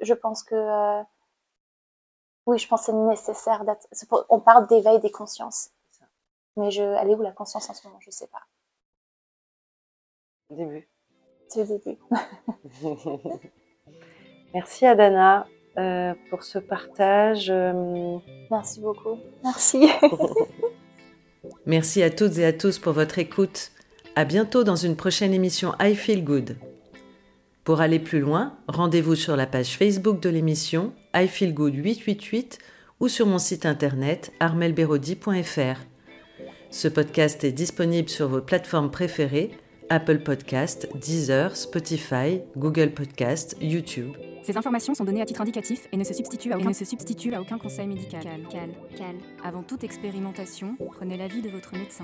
Je 0.00 0.14
pense 0.14 0.42
que 0.42 0.54
euh, 0.54 1.02
oui, 2.46 2.58
je 2.58 2.66
pense 2.66 2.80
que 2.80 2.86
c'est 2.86 2.92
nécessaire 2.94 3.64
d'être. 3.64 3.86
On 4.30 4.40
parle 4.40 4.66
d'éveil 4.68 5.00
des 5.00 5.10
consciences, 5.10 5.70
mais 6.56 6.70
je, 6.70 6.82
elle 6.82 7.10
est 7.10 7.14
où 7.14 7.22
la 7.22 7.32
conscience 7.32 7.68
en 7.68 7.74
ce 7.74 7.86
moment? 7.86 7.98
Je 8.00 8.10
sais 8.10 8.28
pas. 8.28 8.42
Début. 10.50 10.88
C'est 11.48 11.64
le 11.64 11.78
début. 11.78 11.98
Merci 14.54 14.86
Adana 14.86 15.46
euh, 15.76 16.14
pour 16.30 16.42
ce 16.42 16.58
partage. 16.58 17.50
euh, 17.50 18.18
Merci 18.50 18.80
beaucoup. 18.80 19.18
Merci. 19.44 19.90
Merci 21.66 22.02
à 22.02 22.10
toutes 22.10 22.38
et 22.38 22.46
à 22.46 22.52
tous 22.52 22.78
pour 22.78 22.92
votre 22.94 23.18
écoute. 23.18 23.72
À 24.18 24.24
bientôt 24.24 24.64
dans 24.64 24.74
une 24.74 24.96
prochaine 24.96 25.32
émission 25.32 25.74
I 25.80 25.94
Feel 25.94 26.24
Good. 26.24 26.56
Pour 27.62 27.80
aller 27.80 28.00
plus 28.00 28.18
loin, 28.18 28.58
rendez-vous 28.66 29.14
sur 29.14 29.36
la 29.36 29.46
page 29.46 29.76
Facebook 29.76 30.18
de 30.18 30.28
l'émission 30.28 30.92
I 31.14 31.28
Feel 31.28 31.54
Good 31.54 31.76
888 31.76 32.58
ou 32.98 33.06
sur 33.06 33.28
mon 33.28 33.38
site 33.38 33.64
internet 33.64 34.32
armelberodi.fr. 34.40 35.78
Ce 36.68 36.88
podcast 36.88 37.44
est 37.44 37.52
disponible 37.52 38.08
sur 38.08 38.26
vos 38.26 38.40
plateformes 38.40 38.90
préférées 38.90 39.52
Apple 39.88 40.18
Podcast, 40.18 40.88
Deezer, 40.96 41.54
Spotify, 41.54 42.40
Google 42.56 42.90
Podcast, 42.90 43.56
YouTube. 43.60 44.16
Ces 44.42 44.56
informations 44.56 44.96
sont 44.96 45.04
données 45.04 45.22
à 45.22 45.26
titre 45.26 45.42
indicatif 45.42 45.86
et 45.92 45.96
ne 45.96 46.02
se 46.02 46.12
substituent 46.12 46.52
à 46.52 46.56
aucun, 46.58 46.70
ne 46.70 46.74
se 46.74 46.84
substituent 46.84 47.34
à 47.34 47.40
aucun 47.40 47.58
conseil 47.58 47.86
médical. 47.86 48.24
Cal, 48.24 48.40
cal, 48.50 48.70
cal. 48.96 49.14
Avant 49.44 49.62
toute 49.62 49.84
expérimentation, 49.84 50.76
prenez 50.96 51.16
l'avis 51.16 51.40
de 51.40 51.50
votre 51.50 51.72
médecin. 51.74 52.02